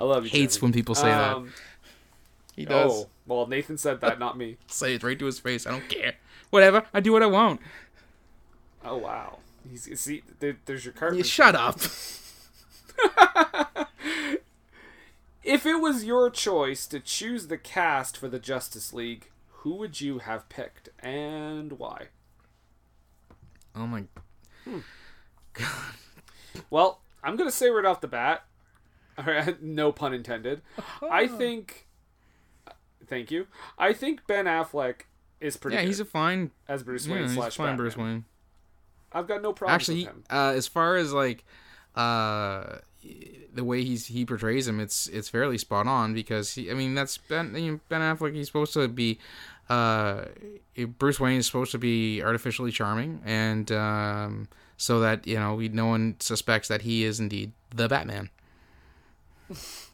I 0.00 0.04
love 0.04 0.24
you. 0.24 0.30
Hates 0.30 0.56
Jeremy. 0.56 0.66
when 0.66 0.72
people 0.72 0.94
say 0.94 1.08
that. 1.08 1.36
Um, 1.36 1.52
He 2.56 2.64
does. 2.64 2.90
Oh, 2.90 3.08
well, 3.26 3.46
Nathan 3.46 3.78
said 3.78 4.00
that, 4.00 4.18
not 4.18 4.36
me. 4.36 4.56
Say 4.66 4.94
it 4.94 5.02
right 5.02 5.18
to 5.18 5.26
his 5.26 5.38
face. 5.38 5.66
I 5.66 5.70
don't 5.70 5.88
care. 5.88 6.14
Whatever. 6.50 6.84
I 6.92 7.00
do 7.00 7.12
what 7.12 7.22
I 7.22 7.26
want. 7.26 7.60
Oh 8.84 8.96
wow. 8.96 9.38
He's 9.68 10.00
see. 10.00 10.22
There, 10.40 10.56
there's 10.64 10.84
your 10.84 10.94
card. 10.94 11.14
Yeah, 11.16 11.22
shut 11.22 11.54
up. 11.54 11.78
If 15.42 15.64
it 15.64 15.80
was 15.80 16.04
your 16.04 16.30
choice 16.30 16.86
to 16.86 17.00
choose 17.00 17.46
the 17.46 17.56
cast 17.58 18.16
for 18.16 18.28
the 18.28 18.38
Justice 18.38 18.92
League, 18.92 19.30
who 19.48 19.74
would 19.76 20.00
you 20.00 20.18
have 20.18 20.48
picked 20.48 20.90
and 21.00 21.72
why? 21.72 22.08
Oh 23.74 23.86
my. 23.86 24.04
God. 25.54 25.94
Well, 26.68 27.00
I'm 27.24 27.36
gonna 27.36 27.50
say 27.50 27.70
right 27.70 27.84
off 27.84 28.00
the 28.00 28.06
bat, 28.06 28.44
no 29.60 29.92
pun 29.92 30.14
intended. 30.14 30.62
I 31.10 31.26
think. 31.38 31.86
Thank 33.06 33.30
you. 33.30 33.46
I 33.78 33.92
think 33.92 34.26
Ben 34.26 34.44
Affleck 34.44 35.02
is 35.40 35.56
pretty. 35.56 35.76
Yeah, 35.76 35.82
he's 35.82 36.00
a 36.00 36.04
fine. 36.04 36.50
as 36.68 36.82
Bruce 36.82 37.06
Yeah, 37.06 37.14
Wayne 37.14 37.22
he's 37.24 37.34
slash 37.34 37.56
fine 37.56 37.64
Batman. 37.66 37.76
Bruce 37.76 37.96
Wayne. 37.96 38.24
I've 39.12 39.26
got 39.26 39.42
no 39.42 39.52
problem 39.52 39.74
Actually, 39.74 40.04
with 40.04 40.08
him. 40.14 40.24
uh, 40.30 40.52
as 40.54 40.68
far 40.68 40.94
as 40.96 41.12
like 41.12 41.44
uh, 41.96 42.76
the 43.52 43.64
way 43.64 43.82
he's 43.82 44.06
he 44.06 44.24
portrays 44.24 44.68
him, 44.68 44.78
it's 44.78 45.08
it's 45.08 45.28
fairly 45.28 45.58
spot 45.58 45.86
on 45.88 46.14
because 46.14 46.54
he. 46.54 46.70
I 46.70 46.74
mean, 46.74 46.94
that's 46.94 47.18
Ben 47.18 47.54
you 47.56 47.72
know, 47.72 47.80
Ben 47.88 48.00
Affleck. 48.00 48.34
He's 48.34 48.46
supposed 48.46 48.72
to 48.74 48.86
be. 48.88 49.18
Uh, 49.68 50.24
Bruce 50.98 51.20
Wayne 51.20 51.38
is 51.38 51.46
supposed 51.46 51.70
to 51.72 51.78
be 51.78 52.22
artificially 52.22 52.70
charming, 52.72 53.20
and 53.24 53.70
um, 53.72 54.48
so 54.76 55.00
that 55.00 55.26
you 55.26 55.38
know 55.38 55.54
we, 55.54 55.68
no 55.68 55.86
one 55.86 56.16
suspects 56.20 56.68
that 56.68 56.82
he 56.82 57.04
is 57.04 57.18
indeed 57.20 57.52
the 57.74 57.88
Batman. 57.88 58.30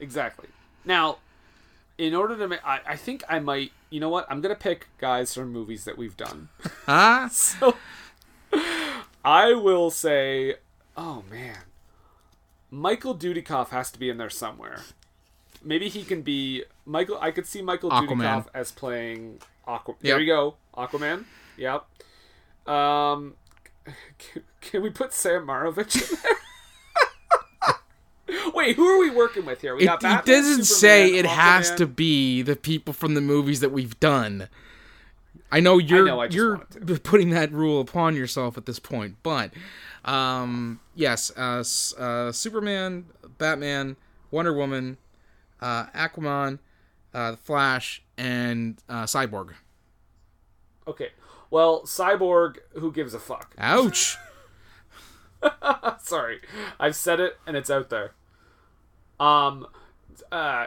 Exactly. 0.00 0.48
Now, 0.84 1.18
in 1.96 2.14
order 2.14 2.36
to 2.36 2.48
make, 2.48 2.64
I, 2.64 2.80
I 2.86 2.96
think 2.96 3.24
I 3.28 3.40
might. 3.40 3.72
You 3.90 4.00
know 4.00 4.08
what? 4.08 4.26
I'm 4.30 4.40
gonna 4.40 4.54
pick 4.54 4.86
guys 4.98 5.34
from 5.34 5.52
movies 5.52 5.84
that 5.84 5.98
we've 5.98 6.16
done. 6.16 6.48
Ah, 6.90 7.28
so 7.32 7.76
I 9.22 9.52
will 9.52 9.90
say, 9.90 10.54
oh 10.96 11.22
man, 11.30 11.58
Michael 12.70 13.14
Dudikoff 13.14 13.68
has 13.70 13.90
to 13.90 13.98
be 13.98 14.08
in 14.08 14.16
there 14.16 14.30
somewhere. 14.30 14.80
Maybe 15.62 15.88
he 15.90 16.02
can 16.02 16.22
be 16.22 16.64
Michael. 16.86 17.18
I 17.20 17.30
could 17.30 17.46
see 17.46 17.60
Michael 17.60 17.90
Aquaman. 17.90 18.08
Dudikoff 18.08 18.46
as 18.54 18.72
playing 18.72 19.40
Aqua. 19.66 19.94
Yep. 19.94 20.02
There 20.02 20.20
you 20.20 20.26
go, 20.26 20.54
Aquaman. 20.74 21.24
Yep. 21.58 21.84
Um, 22.66 23.34
can, 24.18 24.42
can 24.62 24.82
we 24.82 24.90
put 24.90 25.12
Sam 25.12 25.46
Mraovich 25.46 26.10
in 26.10 26.18
there? 26.22 26.32
Wait, 28.54 28.76
who 28.76 28.86
are 28.86 28.98
we 28.98 29.10
working 29.10 29.44
with 29.44 29.60
here? 29.60 29.74
We 29.74 29.82
it, 29.82 29.86
got 29.86 29.98
it 29.98 30.02
Batman, 30.02 30.34
doesn't 30.34 30.64
Superman, 30.64 31.08
say 31.08 31.18
it 31.18 31.26
has 31.26 31.74
to 31.76 31.86
be 31.86 32.42
the 32.42 32.56
people 32.56 32.92
from 32.94 33.14
the 33.14 33.20
movies 33.20 33.60
that 33.60 33.70
we've 33.70 33.98
done. 34.00 34.48
I 35.50 35.60
know 35.60 35.78
you're 35.78 36.04
know, 36.04 36.20
I 36.20 36.26
you're 36.26 36.58
putting 37.02 37.30
that 37.30 37.52
rule 37.52 37.80
upon 37.80 38.16
yourself 38.16 38.58
at 38.58 38.66
this 38.66 38.78
point, 38.78 39.16
but 39.22 39.52
um, 40.04 40.80
yes, 40.94 41.30
uh, 41.36 41.64
uh, 41.98 42.32
Superman, 42.32 43.06
Batman, 43.38 43.96
Wonder 44.30 44.52
Woman, 44.52 44.98
uh, 45.60 45.86
Aquaman, 45.86 46.58
uh, 47.14 47.36
Flash, 47.36 48.02
and 48.16 48.78
uh, 48.88 49.04
Cyborg. 49.04 49.54
Okay. 50.86 51.10
Well, 51.50 51.82
Cyborg, 51.82 52.58
who 52.74 52.92
gives 52.92 53.14
a 53.14 53.18
fuck? 53.18 53.54
Ouch! 53.58 54.16
Sorry, 56.00 56.40
I've 56.78 56.96
said 56.96 57.20
it 57.20 57.38
and 57.46 57.56
it's 57.56 57.70
out 57.70 57.90
there. 57.90 58.12
Um, 59.20 59.66
uh, 60.30 60.34
uh, 60.34 60.66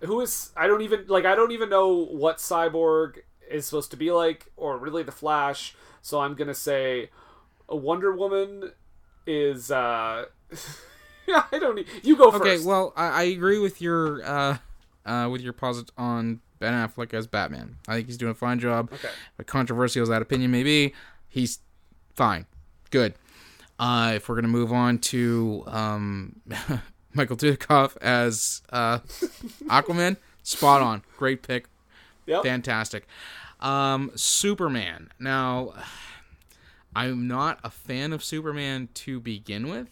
who 0.00 0.20
is? 0.20 0.50
I 0.56 0.66
don't 0.66 0.82
even 0.82 1.04
like. 1.08 1.24
I 1.24 1.34
don't 1.34 1.52
even 1.52 1.68
know 1.68 2.04
what 2.04 2.38
Cyborg 2.38 3.18
is 3.50 3.66
supposed 3.66 3.90
to 3.92 3.96
be 3.96 4.10
like, 4.10 4.50
or 4.56 4.78
really 4.78 5.02
the 5.02 5.12
Flash. 5.12 5.74
So 6.00 6.20
I'm 6.20 6.34
gonna 6.34 6.54
say, 6.54 7.10
a 7.68 7.76
Wonder 7.76 8.12
Woman 8.12 8.72
is. 9.26 9.70
uh 9.70 10.26
Yeah, 11.26 11.44
I 11.52 11.58
don't. 11.58 11.76
Need, 11.76 11.86
you 12.02 12.16
go 12.16 12.30
for 12.30 12.38
Okay, 12.38 12.58
well, 12.64 12.92
I, 12.96 13.06
I 13.08 13.22
agree 13.24 13.58
with 13.58 13.80
your 13.80 14.24
uh, 14.24 14.56
uh, 15.06 15.28
with 15.30 15.40
your 15.40 15.52
posit 15.52 15.90
on 15.96 16.40
Ben 16.58 16.74
Affleck 16.74 17.14
as 17.14 17.26
Batman. 17.26 17.76
I 17.88 17.94
think 17.94 18.06
he's 18.06 18.16
doing 18.16 18.32
a 18.32 18.34
fine 18.34 18.58
job. 18.58 18.92
Okay. 18.92 19.08
But 19.36 19.46
controversial 19.46 20.02
as 20.02 20.08
that 20.08 20.22
opinion 20.22 20.50
may 20.50 20.62
be, 20.62 20.94
he's 21.28 21.60
fine, 22.14 22.46
good. 22.90 23.14
Uh, 23.78 24.12
if 24.16 24.28
we're 24.28 24.34
gonna 24.36 24.48
move 24.48 24.72
on 24.72 24.98
to 24.98 25.64
um, 25.66 26.40
Michael 27.14 27.36
Dudikoff 27.36 27.96
as 27.98 28.62
uh, 28.70 28.98
Aquaman, 29.66 30.16
spot 30.42 30.82
on, 30.82 31.02
great 31.18 31.42
pick, 31.42 31.66
Yep. 32.26 32.42
fantastic. 32.44 33.06
Um, 33.60 34.10
Superman. 34.14 35.10
Now, 35.18 35.74
I'm 36.96 37.26
not 37.28 37.58
a 37.62 37.70
fan 37.70 38.12
of 38.12 38.22
Superman 38.24 38.88
to 38.94 39.20
begin 39.20 39.68
with. 39.68 39.88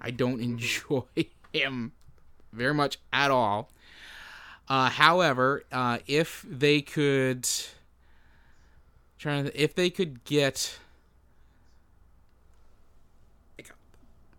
I 0.00 0.10
don't 0.10 0.40
enjoy 0.40 1.02
him 1.52 1.92
very 2.52 2.74
much 2.74 2.98
at 3.12 3.30
all. 3.30 3.70
Uh, 4.68 4.88
however, 4.88 5.64
uh, 5.72 5.98
if 6.06 6.44
they 6.48 6.80
could, 6.80 7.48
trying 9.18 9.44
to, 9.44 9.60
if 9.62 9.74
they 9.74 9.90
could 9.90 10.22
get 10.24 10.78
like, 13.58 13.70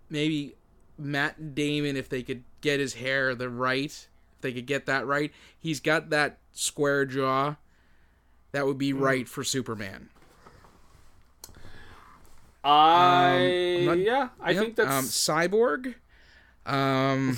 maybe 0.09 0.55
Matt 1.02 1.56
Damon, 1.56 1.97
if 1.97 2.08
they 2.10 2.24
could 2.24 2.43
get 2.62 2.80
his 2.80 2.93
hair 2.95 3.34
the 3.36 3.49
right, 3.49 3.86
if 3.91 4.41
they 4.41 4.54
could 4.54 4.66
get 4.68 4.86
that 4.86 5.06
right, 5.06 5.32
he's 5.58 5.80
got 5.80 6.10
that 6.12 6.38
square 6.52 7.06
jaw. 7.06 7.56
That 8.52 8.66
would 8.68 8.78
be 8.78 8.93
right 8.93 9.28
for 9.28 9.43
Superman. 9.43 10.10
I 12.64 13.78
I'm 13.80 13.86
not- 13.86 13.97
yeah, 13.99 14.30
I 14.39 14.52
Yep, 14.52 14.62
think 14.64 14.76
that's 14.76 14.89
um, 14.91 15.06
Cyborg. 15.06 15.95
Um, 16.66 17.38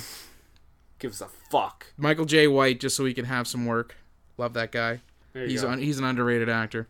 gives 0.98 1.20
a 1.22 1.28
fuck. 1.50 1.86
Michael 1.96 2.26
Jai 2.26 2.46
White, 2.46 2.80
just 2.80 2.96
so 2.96 3.04
he 3.04 3.14
can 3.14 3.24
have 3.24 3.46
some 3.46 3.64
work. 3.64 3.96
Love 4.36 4.52
that 4.54 4.70
guy. 4.72 5.00
He's 5.32 5.62
go. 5.62 5.70
un- 5.70 5.78
he's 5.80 5.98
an 5.98 6.04
underrated 6.04 6.48
actor. 6.48 6.86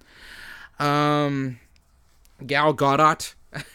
Um, 0.79 1.59
Gal 2.45 2.75
Gadot 2.75 3.35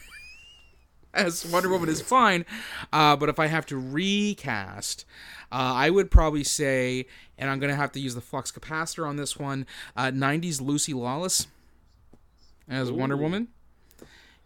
as 1.13 1.45
Wonder 1.45 1.69
Woman 1.69 1.89
is 1.89 2.01
fine, 2.01 2.45
uh, 2.93 3.15
but 3.15 3.29
if 3.29 3.39
I 3.39 3.47
have 3.47 3.65
to 3.67 3.77
recast, 3.77 5.05
uh, 5.51 5.73
I 5.75 5.89
would 5.89 6.11
probably 6.11 6.43
say, 6.43 7.05
and 7.37 7.49
I'm 7.49 7.59
gonna 7.59 7.75
have 7.75 7.91
to 7.93 7.99
use 7.99 8.15
the 8.15 8.21
flux 8.21 8.51
capacitor 8.51 9.07
on 9.07 9.15
this 9.15 9.37
one. 9.37 9.65
Uh, 9.95 10.11
'90s 10.11 10.61
Lucy 10.61 10.93
Lawless 10.93 11.47
as 12.67 12.91
Wonder 12.91 13.17
Woman. 13.17 13.47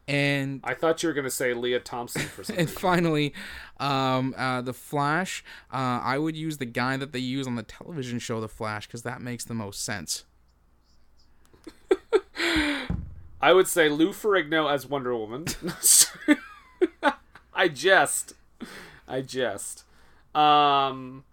And 0.07 0.59
I 0.65 0.73
thought 0.73 1.01
you 1.01 1.07
were 1.07 1.13
going 1.13 1.23
to 1.23 1.31
say 1.31 1.53
Lea 1.53 1.79
Thompson 1.79 2.23
for 2.23 2.43
some 2.43 2.57
and 2.57 2.67
reason. 2.67 2.81
finally, 2.81 3.33
um, 3.79 4.35
uh, 4.37 4.61
the 4.61 4.73
Flash. 4.73 5.45
Uh, 5.71 6.01
I 6.03 6.17
would 6.17 6.35
use 6.35 6.57
the 6.57 6.65
guy 6.65 6.97
that 6.97 7.13
they 7.13 7.19
use 7.19 7.47
on 7.47 7.55
the 7.55 7.63
television 7.63 8.19
show 8.19 8.41
The 8.41 8.49
Flash 8.49 8.85
because 8.87 9.03
that 9.03 9.21
makes 9.21 9.45
the 9.45 9.53
most 9.53 9.81
sense. 9.83 10.25
I 13.41 13.53
would 13.53 13.67
say 13.67 13.87
Lou 13.89 14.09
Ferrigno 14.09 14.71
as 14.71 14.85
Wonder 14.87 15.15
Woman. 15.15 15.45
I 17.53 17.67
jest. 17.67 18.33
I 19.07 19.21
jest. 19.21 19.85
Um, 20.35 21.23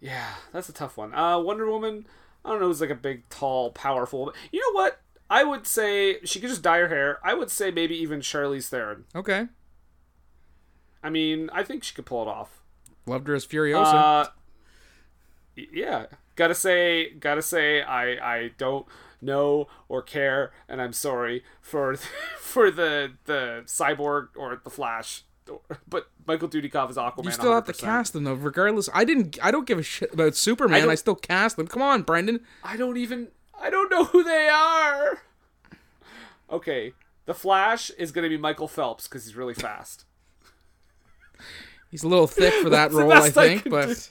yeah, 0.00 0.34
that's 0.52 0.68
a 0.68 0.72
tough 0.72 0.96
one. 0.96 1.14
Uh, 1.14 1.38
Wonder 1.38 1.68
Woman. 1.70 2.06
I 2.44 2.50
don't 2.50 2.60
know. 2.60 2.66
Who's 2.66 2.80
like 2.80 2.90
a 2.90 2.94
big, 2.94 3.28
tall, 3.28 3.70
powerful. 3.70 4.32
You 4.50 4.60
know 4.60 4.80
what? 4.80 5.00
I 5.30 5.44
would 5.44 5.66
say 5.66 6.18
she 6.24 6.40
could 6.40 6.50
just 6.50 6.62
dye 6.62 6.78
her 6.78 6.88
hair. 6.88 7.18
I 7.24 7.34
would 7.34 7.50
say 7.50 7.70
maybe 7.70 7.96
even 7.96 8.20
Charlize 8.20 8.68
Theron. 8.68 9.04
Okay, 9.14 9.46
I 11.02 11.10
mean, 11.10 11.50
I 11.52 11.62
think 11.62 11.84
she 11.84 11.94
could 11.94 12.06
pull 12.06 12.22
it 12.22 12.28
off. 12.28 12.62
loved 13.06 13.28
her 13.28 13.34
as 13.34 13.46
Furiosa. 13.46 13.94
Uh, 13.94 14.26
yeah, 15.56 16.06
gotta 16.36 16.54
say, 16.54 17.10
gotta 17.14 17.42
say, 17.42 17.82
I 17.82 18.34
I 18.34 18.50
don't 18.58 18.86
know 19.22 19.68
or 19.88 20.02
care, 20.02 20.52
and 20.68 20.82
I'm 20.82 20.92
sorry 20.92 21.44
for 21.60 21.96
for 22.40 22.70
the 22.70 23.12
the 23.24 23.62
cyborg 23.66 24.28
or 24.36 24.60
the 24.62 24.70
Flash, 24.70 25.22
but 25.88 26.08
Michael 26.26 26.48
Dudikoff 26.48 26.90
is 26.90 26.96
Aquaman. 26.96 27.24
you 27.24 27.30
still 27.30 27.52
have 27.54 27.64
to 27.66 27.72
cast 27.72 28.12
them 28.12 28.24
though. 28.24 28.34
Regardless, 28.34 28.88
I 28.92 29.04
didn't. 29.04 29.38
I 29.42 29.50
don't 29.50 29.66
give 29.66 29.78
a 29.78 29.82
shit 29.82 30.12
about 30.12 30.34
Superman. 30.36 30.82
I, 30.82 30.84
don't- 30.86 30.96
still 30.96 31.14
cast 31.14 31.56
them. 31.56 31.66
Come 31.66 31.82
on, 31.82 32.02
Brendan. 32.02 32.40
I 32.64 32.76
don't 32.76 32.96
even. 32.96 33.28
I 33.60 33.70
don't 33.70 33.90
know 33.90 34.04
who 34.04 34.24
they 34.24 34.48
are. 34.48 35.22
Okay, 36.50 36.92
the 37.26 37.34
Flash 37.34 37.90
is 37.90 38.10
gonna 38.12 38.28
be 38.28 38.36
Michael 38.36 38.68
Phelps 38.68 39.06
because 39.08 39.24
he's 39.24 39.36
really 39.36 39.54
fast. 39.54 40.04
He's 41.90 42.02
a 42.02 42.08
little 42.08 42.26
thick 42.26 42.52
for 42.62 42.70
that 42.70 42.90
role, 42.92 43.12
I 43.12 43.16
I 43.26 43.30
think. 43.30 43.62
can 43.64 43.70
but 43.70 44.10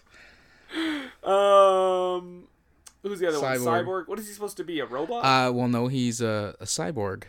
Um, 1.27 2.47
who's 3.03 3.19
the 3.19 3.27
other 3.27 3.37
Cyborg. 3.37 3.65
one? 3.65 3.85
Cyborg. 3.85 4.07
What 4.07 4.19
is 4.19 4.27
he 4.27 4.33
supposed 4.33 4.57
to 4.57 4.63
be? 4.63 4.79
A 4.79 4.85
robot? 4.85 5.23
uh, 5.25 5.51
well, 5.51 5.67
no, 5.67 5.87
he's 5.87 6.21
a, 6.21 6.55
a 6.59 6.65
cyborg, 6.65 7.23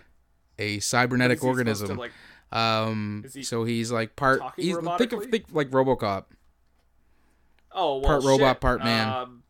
a 0.58 0.78
cybernetic 0.80 1.42
organism. 1.42 1.88
to, 1.88 1.94
like, 1.94 2.12
um, 2.52 3.24
he 3.32 3.42
so 3.42 3.64
he's 3.64 3.90
like 3.90 4.16
part. 4.16 4.40
He's 4.56 4.76
think 4.98 5.12
of 5.12 5.24
think 5.26 5.46
like 5.52 5.70
RoboCop. 5.70 6.24
Oh, 7.74 7.98
well, 7.98 8.02
Part 8.02 8.24
robot, 8.24 8.60
part 8.60 8.84
man. 8.84 9.08
Um, 9.08 9.42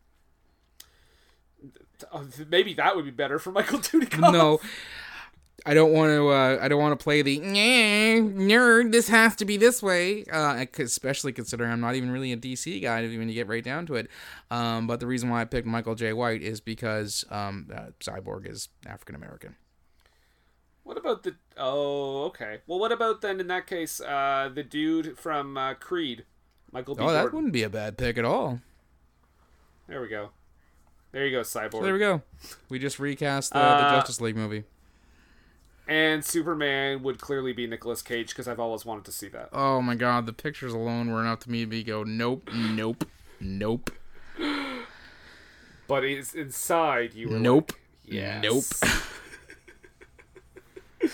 maybe 2.49 2.73
that 2.75 2.95
would 2.95 3.05
be 3.05 3.11
better 3.11 3.39
for 3.39 3.51
Michael 3.51 3.79
Dudikoff. 3.81 4.31
no 4.31 4.59
i 5.65 5.73
don't 5.73 5.91
want 5.93 6.09
to 6.11 6.29
uh, 6.29 6.57
i 6.61 6.67
don't 6.67 6.79
want 6.81 6.97
to 6.97 7.03
play 7.03 7.21
the 7.21 7.39
nerd 7.39 8.91
this 8.91 9.07
has 9.07 9.35
to 9.35 9.45
be 9.45 9.57
this 9.57 9.81
way 9.81 10.23
uh, 10.31 10.65
especially 10.79 11.31
considering 11.31 11.71
i'm 11.71 11.79
not 11.81 11.95
even 11.95 12.11
really 12.11 12.31
a 12.31 12.37
dc 12.37 12.81
guy 12.81 13.01
when 13.01 13.27
you 13.29 13.35
get 13.35 13.47
right 13.47 13.63
down 13.63 13.85
to 13.85 13.95
it 13.95 14.07
um, 14.51 14.87
but 14.87 14.99
the 14.99 15.07
reason 15.07 15.29
why 15.29 15.41
i 15.41 15.45
picked 15.45 15.67
michael 15.67 15.95
jai 15.95 16.13
white 16.13 16.41
is 16.41 16.59
because 16.61 17.25
um, 17.29 17.69
uh, 17.73 17.87
cyborg 17.99 18.49
is 18.49 18.69
african 18.85 19.15
american 19.15 19.55
What 20.83 20.97
about 20.97 21.23
the? 21.23 21.35
Oh, 21.55 22.25
okay. 22.25 22.59
Well, 22.67 22.77
what 22.77 22.91
about 22.91 23.21
then 23.21 23.39
in 23.39 23.47
that 23.47 23.67
case, 23.67 24.01
uh, 24.01 24.49
the 24.53 24.63
dude 24.63 25.17
from 25.17 25.55
uh, 25.55 25.75
Creed, 25.75 26.25
Michael 26.73 26.95
B. 26.95 27.03
oh 27.03 27.13
that 27.13 27.31
wouldn't 27.31 27.53
be 27.53 27.63
a 27.63 27.69
bad 27.69 27.95
pick 27.97 28.17
at 28.17 28.25
all 28.25 28.59
There 29.87 30.01
we 30.01 30.09
go. 30.09 30.31
There 31.13 31.25
you 31.25 31.31
go, 31.31 31.41
Cyborg. 31.41 31.71
so 31.71 31.81
there 31.83 31.93
we 31.93 31.99
go 31.99 32.21
we 32.69 32.79
just 32.79 32.99
recast 32.99 33.53
the, 33.53 33.59
the 33.59 33.65
Uh, 33.65 33.95
justice 33.95 34.19
league 34.19 34.35
movie 34.35 34.65
And 35.87 36.23
Superman 36.23 37.03
would 37.03 37.19
clearly 37.19 37.51
be 37.51 37.67
Nicolas 37.67 38.01
Cage 38.01 38.29
because 38.29 38.47
I've 38.47 38.59
always 38.59 38.85
wanted 38.85 39.03
to 39.05 39.11
see 39.11 39.27
that. 39.29 39.49
oh 39.51 39.81
my 39.81 39.95
god 39.95 40.25
the 40.25 40.33
pictures 40.33 40.73
alone 40.73 41.11
were 41.11 41.19
enough 41.21 41.39
to 41.41 41.51
me 41.51 41.65
to 41.65 41.83
go 41.83 42.03
nope 42.03 42.49
nope 42.53 43.05
nope 43.39 43.89
But 45.87 46.03
it's 46.05 46.33
inside 46.33 47.13
you 47.13 47.29
were 47.29 47.39
nope 47.39 47.71
like, 47.73 47.81
yes. 48.13 48.43
nope 48.43 48.91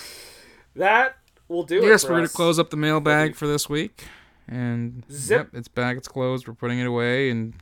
That 0.75 1.17
will 1.47 1.63
do 1.63 1.75
yes, 1.81 2.03
it. 2.03 2.07
we're 2.09 2.15
for 2.15 2.19
gonna 2.19 2.27
close 2.29 2.59
up 2.59 2.69
the 2.69 2.77
mailbag 2.77 3.35
for 3.35 3.47
this 3.47 3.67
week, 3.67 4.05
and 4.47 5.03
Zip. 5.11 5.47
yep, 5.51 5.59
it's 5.59 5.67
back. 5.67 5.97
It's 5.97 6.07
closed. 6.07 6.47
We're 6.47 6.53
putting 6.53 6.79
it 6.79 6.85
away 6.87 7.29
and 7.29 7.53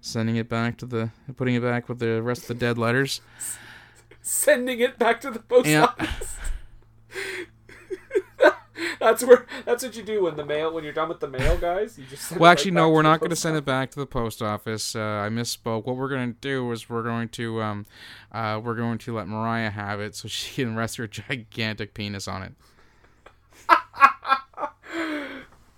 sending 0.00 0.36
it 0.36 0.48
back 0.48 0.78
to 0.78 0.86
the 0.86 1.10
putting 1.36 1.54
it 1.56 1.62
back 1.62 1.88
with 1.88 1.98
the 1.98 2.22
rest 2.22 2.42
of 2.42 2.48
the 2.48 2.54
dead 2.54 2.78
letters. 2.78 3.20
Sending 4.26 4.80
it 4.80 4.98
back 4.98 5.20
to 5.20 5.30
the 5.30 5.38
post 5.38 5.66
Yeah. 5.68 5.84
office. 5.84 6.36
that's 8.98 9.22
where. 9.22 9.44
That's 9.66 9.84
what 9.84 9.94
you 9.96 10.02
do 10.02 10.22
when 10.24 10.36
the 10.36 10.44
mail. 10.46 10.72
When 10.72 10.82
you're 10.82 10.94
done 10.94 11.10
with 11.10 11.20
the 11.20 11.28
mail, 11.28 11.58
guys. 11.58 11.98
You 11.98 12.06
just. 12.06 12.28
Send 12.28 12.40
Well, 12.40 12.50
actually, 12.50 12.70
right 12.70 12.76
no, 12.84 12.90
we're 12.90 13.02
not 13.02 13.20
going 13.20 13.28
to 13.28 13.36
send 13.36 13.54
it 13.56 13.66
back 13.66 13.90
to 13.90 14.00
the 14.00 14.06
post 14.06 14.40
office. 14.40 14.96
Uh, 14.96 15.00
I 15.00 15.28
misspoke. 15.28 15.84
What 15.84 15.96
we're 15.96 16.08
going 16.08 16.32
to 16.32 16.40
do 16.40 16.72
is 16.72 16.88
we're 16.88 17.02
going 17.02 17.28
to 17.30 17.60
um, 17.60 17.84
uh, 18.32 18.58
we're 18.64 18.74
going 18.74 18.96
to 18.98 19.14
let 19.14 19.28
Mariah 19.28 19.70
have 19.70 20.00
it 20.00 20.16
so 20.16 20.26
she 20.26 20.62
can 20.62 20.74
rest 20.76 20.96
her 20.96 21.06
gigantic 21.06 21.92
penis 21.92 22.26
on 22.26 22.42
it. 22.42 22.52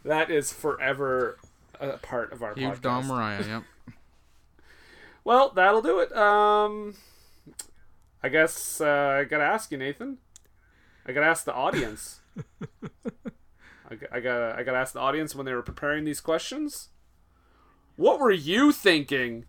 That 0.04 0.30
is 0.30 0.52
forever 0.52 1.36
a 1.80 1.96
part 1.98 2.32
of 2.32 2.40
our 2.40 2.54
Huge 2.54 2.74
podcast. 2.76 2.80
Dom 2.80 3.06
Mariah. 3.08 3.44
Yep. 3.44 3.62
Well, 5.24 5.48
that'll 5.50 5.82
do 5.82 5.98
it. 5.98 6.16
Um, 6.16 6.94
I 8.26 8.28
guess 8.28 8.80
uh, 8.80 9.20
I 9.20 9.24
gotta 9.24 9.44
ask 9.44 9.70
you, 9.70 9.78
Nathan. 9.78 10.18
I 11.06 11.12
gotta 11.12 11.26
ask 11.26 11.44
the 11.44 11.54
audience. 11.54 12.22
I, 13.88 13.98
I 14.10 14.18
gotta 14.18 14.56
I 14.58 14.64
gotta 14.64 14.78
ask 14.78 14.94
the 14.94 14.98
audience 14.98 15.36
when 15.36 15.46
they 15.46 15.54
were 15.54 15.62
preparing 15.62 16.04
these 16.04 16.20
questions. 16.20 16.88
What 17.94 18.18
were 18.18 18.32
you 18.32 18.72
thinking 18.72 19.44